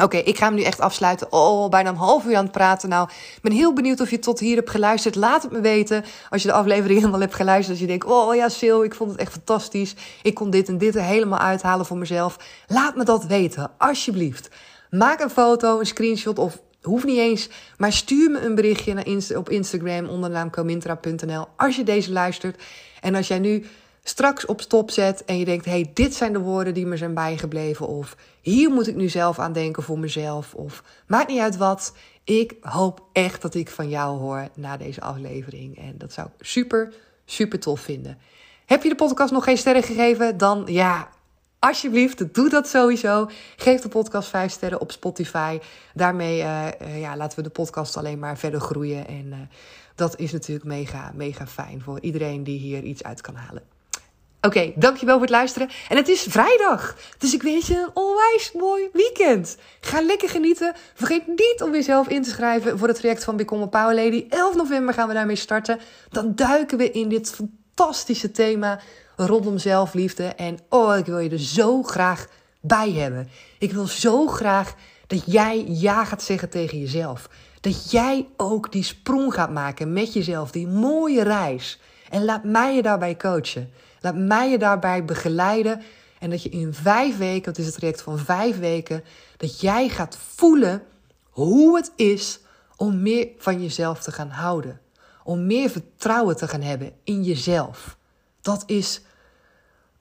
Oké, 0.01 0.17
ik 0.17 0.37
ga 0.37 0.45
hem 0.45 0.55
nu 0.55 0.61
echt 0.61 0.79
afsluiten. 0.79 1.31
Oh, 1.31 1.69
bijna 1.69 1.89
een 1.89 1.95
half 1.95 2.25
uur 2.25 2.35
aan 2.35 2.43
het 2.43 2.51
praten. 2.51 2.89
Nou, 2.89 3.09
ik 3.35 3.41
ben 3.41 3.51
heel 3.51 3.73
benieuwd 3.73 4.01
of 4.01 4.09
je 4.09 4.19
tot 4.19 4.39
hier 4.39 4.55
hebt 4.55 4.69
geluisterd. 4.69 5.15
Laat 5.15 5.43
het 5.43 5.51
me 5.51 5.61
weten 5.61 6.03
als 6.29 6.41
je 6.41 6.47
de 6.47 6.53
aflevering 6.53 6.99
helemaal 6.99 7.19
hebt 7.19 7.35
geluisterd. 7.35 7.69
Als 7.69 7.79
je 7.79 7.87
denkt, 7.87 8.05
oh 8.05 8.35
ja, 8.35 8.49
Sil, 8.57 8.83
ik 8.83 8.95
vond 8.95 9.11
het 9.11 9.19
echt 9.19 9.31
fantastisch. 9.31 9.95
Ik 10.21 10.33
kon 10.33 10.49
dit 10.49 10.67
en 10.67 10.77
dit 10.77 10.95
er 10.95 11.01
helemaal 11.01 11.39
uithalen 11.39 11.85
voor 11.85 11.97
mezelf. 11.97 12.37
Laat 12.67 12.95
me 12.95 13.03
dat 13.03 13.25
weten, 13.25 13.71
alsjeblieft. 13.77 14.49
Maak 14.89 15.19
een 15.19 15.29
foto, 15.29 15.79
een 15.79 15.85
screenshot 15.85 16.39
of 16.39 16.59
Hoeft 16.81 17.05
niet 17.05 17.17
eens, 17.17 17.49
maar 17.77 17.93
stuur 17.93 18.31
me 18.31 18.39
een 18.39 18.55
berichtje 18.55 19.37
op 19.37 19.49
Instagram 19.49 20.07
onder 20.07 20.29
de 20.29 20.35
naam 20.35 20.49
comintra.nl 20.49 21.47
als 21.57 21.75
je 21.75 21.83
deze 21.83 22.11
luistert. 22.11 22.63
En 23.01 23.15
als 23.15 23.27
jij 23.27 23.39
nu 23.39 23.65
straks 24.09 24.45
op 24.45 24.61
stop 24.61 24.91
zet 24.91 25.25
en 25.25 25.37
je 25.37 25.45
denkt: 25.45 25.65
hey, 25.65 25.91
dit 25.93 26.15
zijn 26.15 26.33
de 26.33 26.39
woorden 26.39 26.73
die 26.73 26.85
me 26.85 26.97
zijn 26.97 27.13
bijgebleven. 27.13 27.87
Of 27.87 28.15
hier 28.41 28.69
moet 28.69 28.87
ik 28.87 28.95
nu 28.95 29.09
zelf 29.09 29.39
aan 29.39 29.53
denken 29.53 29.83
voor 29.83 29.99
mezelf. 29.99 30.53
Of 30.53 30.83
maakt 31.07 31.27
niet 31.27 31.39
uit 31.39 31.57
wat. 31.57 31.93
Ik 32.23 32.55
hoop 32.61 33.01
echt 33.11 33.41
dat 33.41 33.55
ik 33.55 33.69
van 33.69 33.89
jou 33.89 34.19
hoor 34.19 34.47
na 34.55 34.77
deze 34.77 35.01
aflevering. 35.01 35.77
En 35.77 35.93
dat 35.97 36.13
zou 36.13 36.27
ik 36.27 36.45
super, 36.45 36.93
super 37.25 37.59
tof 37.59 37.79
vinden. 37.79 38.17
Heb 38.65 38.83
je 38.83 38.89
de 38.89 38.95
podcast 38.95 39.31
nog 39.31 39.43
geen 39.43 39.57
sterren 39.57 39.83
gegeven? 39.83 40.37
Dan 40.37 40.63
ja, 40.65 41.09
Alsjeblieft, 41.59 42.33
doe 42.33 42.49
dat 42.49 42.67
sowieso. 42.67 43.29
Geef 43.55 43.81
de 43.81 43.89
podcast 43.89 44.29
5 44.29 44.51
sterren 44.51 44.81
op 44.81 44.91
Spotify. 44.91 45.59
Daarmee 45.93 46.39
uh, 46.39 46.99
ja, 46.99 47.17
laten 47.17 47.37
we 47.37 47.43
de 47.43 47.49
podcast 47.49 47.97
alleen 47.97 48.19
maar 48.19 48.37
verder 48.37 48.59
groeien. 48.59 49.07
En 49.07 49.25
uh, 49.25 49.37
dat 49.95 50.19
is 50.19 50.31
natuurlijk 50.31 50.65
mega, 50.65 51.11
mega 51.15 51.47
fijn 51.47 51.81
voor 51.81 51.99
iedereen 51.99 52.43
die 52.43 52.59
hier 52.59 52.83
iets 52.83 53.03
uit 53.03 53.21
kan 53.21 53.35
halen. 53.35 53.76
Oké, 54.47 54.71
dankjewel 54.75 55.13
voor 55.13 55.23
het 55.23 55.35
luisteren. 55.35 55.69
En 55.89 55.97
het 55.97 56.07
is 56.07 56.25
vrijdag. 56.29 56.95
Dus 57.17 57.33
ik 57.33 57.43
wens 57.43 57.67
je 57.67 57.75
een 57.75 57.89
onwijs 57.93 58.51
mooi 58.53 58.89
weekend. 58.93 59.57
Ga 59.81 60.01
lekker 60.01 60.29
genieten. 60.29 60.73
Vergeet 60.93 61.27
niet 61.27 61.61
om 61.63 61.71
jezelf 61.71 62.07
in 62.07 62.23
te 62.23 62.29
schrijven 62.29 62.77
voor 62.77 62.87
het 62.87 62.97
traject 62.97 63.23
van 63.23 63.35
Become 63.35 63.63
a 63.63 63.67
Power 63.67 63.95
Lady. 63.95 64.25
11 64.29 64.55
november 64.55 64.93
gaan 64.93 65.07
we 65.07 65.13
daarmee 65.13 65.35
starten. 65.35 65.79
Dan 66.09 66.35
duiken 66.35 66.77
we 66.77 66.91
in 66.91 67.09
dit 67.09 67.31
fantastische 67.31 68.31
thema 68.31 68.79
rondom 69.15 69.57
zelfliefde. 69.57 70.23
En 70.23 70.57
oh, 70.69 70.97
ik 70.97 71.05
wil 71.05 71.19
je 71.19 71.29
er 71.29 71.39
zo 71.39 71.83
graag 71.83 72.27
bij 72.61 72.91
hebben. 72.91 73.29
Ik 73.59 73.71
wil 73.71 73.87
zo 73.87 74.27
graag 74.27 74.75
dat 75.07 75.23
jij 75.25 75.65
ja 75.67 76.05
gaat 76.05 76.23
zeggen 76.23 76.49
tegen 76.49 76.79
jezelf. 76.79 77.29
Dat 77.61 77.91
jij 77.91 78.27
ook 78.37 78.71
die 78.71 78.83
sprong 78.83 79.33
gaat 79.33 79.51
maken 79.51 79.93
met 79.93 80.13
jezelf, 80.13 80.51
die 80.51 80.67
mooie 80.67 81.23
reis. 81.23 81.79
En 82.09 82.25
laat 82.25 82.43
mij 82.43 82.75
je 82.75 82.81
daarbij 82.81 83.17
coachen. 83.17 83.71
Laat 84.01 84.15
mij 84.15 84.49
je 84.49 84.57
daarbij 84.57 85.05
begeleiden. 85.05 85.81
En 86.19 86.29
dat 86.29 86.43
je 86.43 86.49
in 86.49 86.73
vijf 86.73 87.17
weken, 87.17 87.43
dat 87.43 87.57
is 87.57 87.65
het 87.65 87.75
traject 87.75 88.01
van 88.01 88.19
vijf 88.19 88.59
weken, 88.59 89.03
dat 89.37 89.59
jij 89.59 89.89
gaat 89.89 90.17
voelen 90.35 90.83
hoe 91.29 91.75
het 91.75 91.91
is 91.95 92.39
om 92.75 93.01
meer 93.01 93.27
van 93.37 93.61
jezelf 93.61 94.01
te 94.01 94.11
gaan 94.11 94.29
houden. 94.29 94.81
Om 95.23 95.45
meer 95.45 95.69
vertrouwen 95.69 96.35
te 96.35 96.47
gaan 96.47 96.61
hebben 96.61 96.93
in 97.03 97.23
jezelf. 97.23 97.97
Dat 98.41 98.63
is 98.65 99.01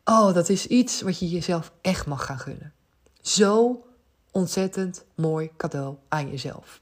Oh, 0.08 0.34
dat 0.34 0.48
is 0.48 0.66
iets 0.66 1.00
wat 1.00 1.18
je 1.18 1.28
jezelf 1.28 1.72
echt 1.80 2.06
mag 2.06 2.24
gaan 2.24 2.38
gunnen. 2.38 2.72
Zo 3.20 3.84
ontzettend 4.30 5.04
mooi 5.14 5.50
cadeau 5.56 5.96
aan 6.08 6.30
jezelf. 6.30 6.80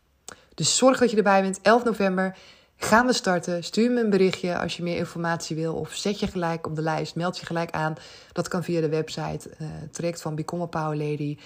Dus 0.54 0.76
zorg 0.76 0.98
dat 0.98 1.10
je 1.10 1.16
erbij 1.16 1.42
bent. 1.42 1.60
11 1.62 1.84
november 1.84 2.36
gaan 2.84 3.06
we 3.06 3.12
starten. 3.12 3.64
Stuur 3.64 3.90
me 3.90 4.00
een 4.00 4.10
berichtje 4.10 4.58
als 4.58 4.76
je 4.76 4.82
meer 4.82 4.96
informatie 4.96 5.56
wil. 5.56 5.74
Of 5.74 5.92
zet 5.92 6.20
je 6.20 6.26
gelijk 6.26 6.66
op 6.66 6.76
de 6.76 6.82
lijst. 6.82 7.14
Meld 7.14 7.38
je 7.38 7.46
gelijk 7.46 7.70
aan. 7.70 7.94
Dat 8.32 8.48
kan 8.48 8.64
via 8.64 8.80
de 8.80 8.88
website. 8.88 9.50
Uh, 9.60 9.68
traject 9.90 10.22
van 10.22 10.34
Become 10.34 10.66
Power 10.66 10.96
Lady. 10.96 11.38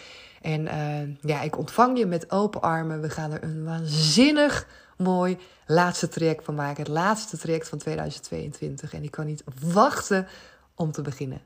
En 0.42 0.60
uh, 0.60 1.16
ja, 1.20 1.42
ik 1.42 1.58
ontvang 1.58 1.98
je 1.98 2.06
met 2.06 2.30
open 2.30 2.60
armen. 2.60 3.00
We 3.00 3.10
gaan 3.10 3.32
er 3.32 3.42
een 3.42 3.64
waanzinnig 3.64 4.66
mooi 4.96 5.38
laatste 5.66 6.08
traject 6.08 6.44
van 6.44 6.54
maken. 6.54 6.82
Het 6.82 6.92
laatste 6.92 7.36
traject 7.36 7.68
van 7.68 7.78
2022. 7.78 8.92
En 8.92 9.02
ik 9.02 9.10
kan 9.10 9.26
niet 9.26 9.44
wachten 9.72 10.26
om 10.74 10.92
te 10.92 11.02
beginnen. 11.02 11.40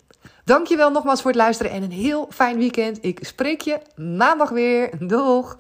Dankjewel 0.45 0.91
nogmaals 0.91 1.21
voor 1.23 1.31
het 1.31 1.41
luisteren 1.41 1.73
en 1.73 1.83
een 1.83 1.91
heel 1.91 2.29
fijn 2.31 2.59
weekend. 2.59 2.99
Ik 3.01 3.19
spreek 3.25 3.61
je 3.61 3.81
maandag 3.97 4.51
weer. 4.51 4.91
Doeg! 4.99 5.59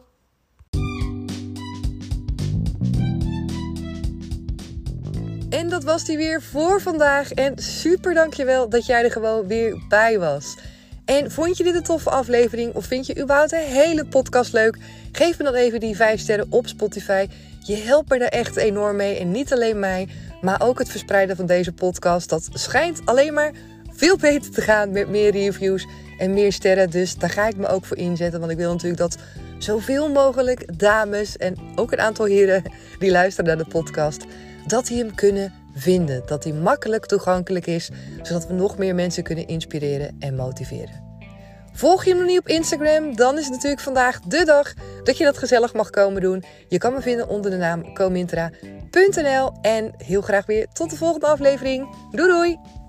Dat 5.72 5.84
was 5.84 6.04
die 6.04 6.16
weer 6.16 6.42
voor 6.42 6.80
vandaag. 6.80 7.32
En 7.32 7.58
super 7.58 8.14
dankjewel 8.14 8.68
dat 8.68 8.86
jij 8.86 9.04
er 9.04 9.10
gewoon 9.10 9.46
weer 9.46 9.82
bij 9.88 10.18
was. 10.18 10.56
En 11.04 11.30
vond 11.30 11.56
je 11.56 11.64
dit 11.64 11.74
een 11.74 11.82
toffe 11.82 12.10
aflevering 12.10 12.74
of 12.74 12.84
vind 12.84 13.06
je 13.06 13.20
überhaupt 13.20 13.52
een 13.52 13.58
hele 13.58 14.04
podcast 14.04 14.52
leuk? 14.52 14.78
Geef 15.12 15.38
me 15.38 15.44
dan 15.44 15.54
even 15.54 15.80
die 15.80 15.96
5 15.96 16.20
sterren 16.20 16.46
op 16.50 16.66
Spotify. 16.66 17.26
Je 17.60 17.76
helpt 17.76 18.08
me 18.08 18.18
daar 18.18 18.28
echt 18.28 18.56
enorm 18.56 18.96
mee. 18.96 19.18
En 19.18 19.30
niet 19.30 19.52
alleen 19.52 19.78
mij, 19.78 20.08
maar 20.40 20.62
ook 20.62 20.78
het 20.78 20.88
verspreiden 20.88 21.36
van 21.36 21.46
deze 21.46 21.72
podcast. 21.72 22.28
Dat 22.28 22.48
schijnt 22.52 23.00
alleen 23.04 23.34
maar 23.34 23.52
veel 23.90 24.16
beter 24.16 24.50
te 24.50 24.60
gaan 24.60 24.90
met 24.90 25.08
meer 25.08 25.30
reviews 25.30 25.86
en 26.18 26.32
meer 26.32 26.52
sterren. 26.52 26.90
Dus 26.90 27.16
daar 27.16 27.30
ga 27.30 27.48
ik 27.48 27.56
me 27.56 27.66
ook 27.66 27.84
voor 27.84 27.96
inzetten. 27.96 28.40
Want 28.40 28.52
ik 28.52 28.58
wil 28.58 28.72
natuurlijk 28.72 29.00
dat 29.00 29.16
zoveel 29.58 30.10
mogelijk 30.10 30.78
dames 30.78 31.36
en 31.36 31.56
ook 31.74 31.92
een 31.92 32.00
aantal 32.00 32.26
heren 32.26 32.62
die 32.98 33.10
luisteren 33.10 33.46
naar 33.46 33.64
de 33.64 33.70
podcast, 33.70 34.24
dat 34.66 34.86
die 34.86 34.98
hem 34.98 35.14
kunnen 35.14 35.61
vinden. 35.74 36.22
Dat 36.26 36.42
die 36.42 36.54
makkelijk 36.54 37.06
toegankelijk 37.06 37.66
is, 37.66 37.90
zodat 38.22 38.46
we 38.46 38.52
nog 38.52 38.78
meer 38.78 38.94
mensen 38.94 39.22
kunnen 39.22 39.46
inspireren 39.46 40.16
en 40.18 40.34
motiveren. 40.34 41.10
Volg 41.72 42.04
je 42.04 42.10
hem 42.10 42.18
nog 42.18 42.28
niet 42.28 42.38
op 42.38 42.48
Instagram? 42.48 43.16
Dan 43.16 43.38
is 43.38 43.44
het 43.44 43.52
natuurlijk 43.52 43.82
vandaag 43.82 44.20
de 44.20 44.44
dag 44.44 44.72
dat 45.04 45.16
je 45.16 45.24
dat 45.24 45.38
gezellig 45.38 45.74
mag 45.74 45.90
komen 45.90 46.22
doen. 46.22 46.44
Je 46.68 46.78
kan 46.78 46.92
me 46.92 47.00
vinden 47.00 47.28
onder 47.28 47.50
de 47.50 47.56
naam 47.56 47.94
comintra.nl. 47.94 49.52
En 49.60 49.94
heel 49.96 50.20
graag 50.20 50.46
weer 50.46 50.66
tot 50.72 50.90
de 50.90 50.96
volgende 50.96 51.26
aflevering. 51.26 51.96
Doei 52.10 52.28
doei! 52.28 52.81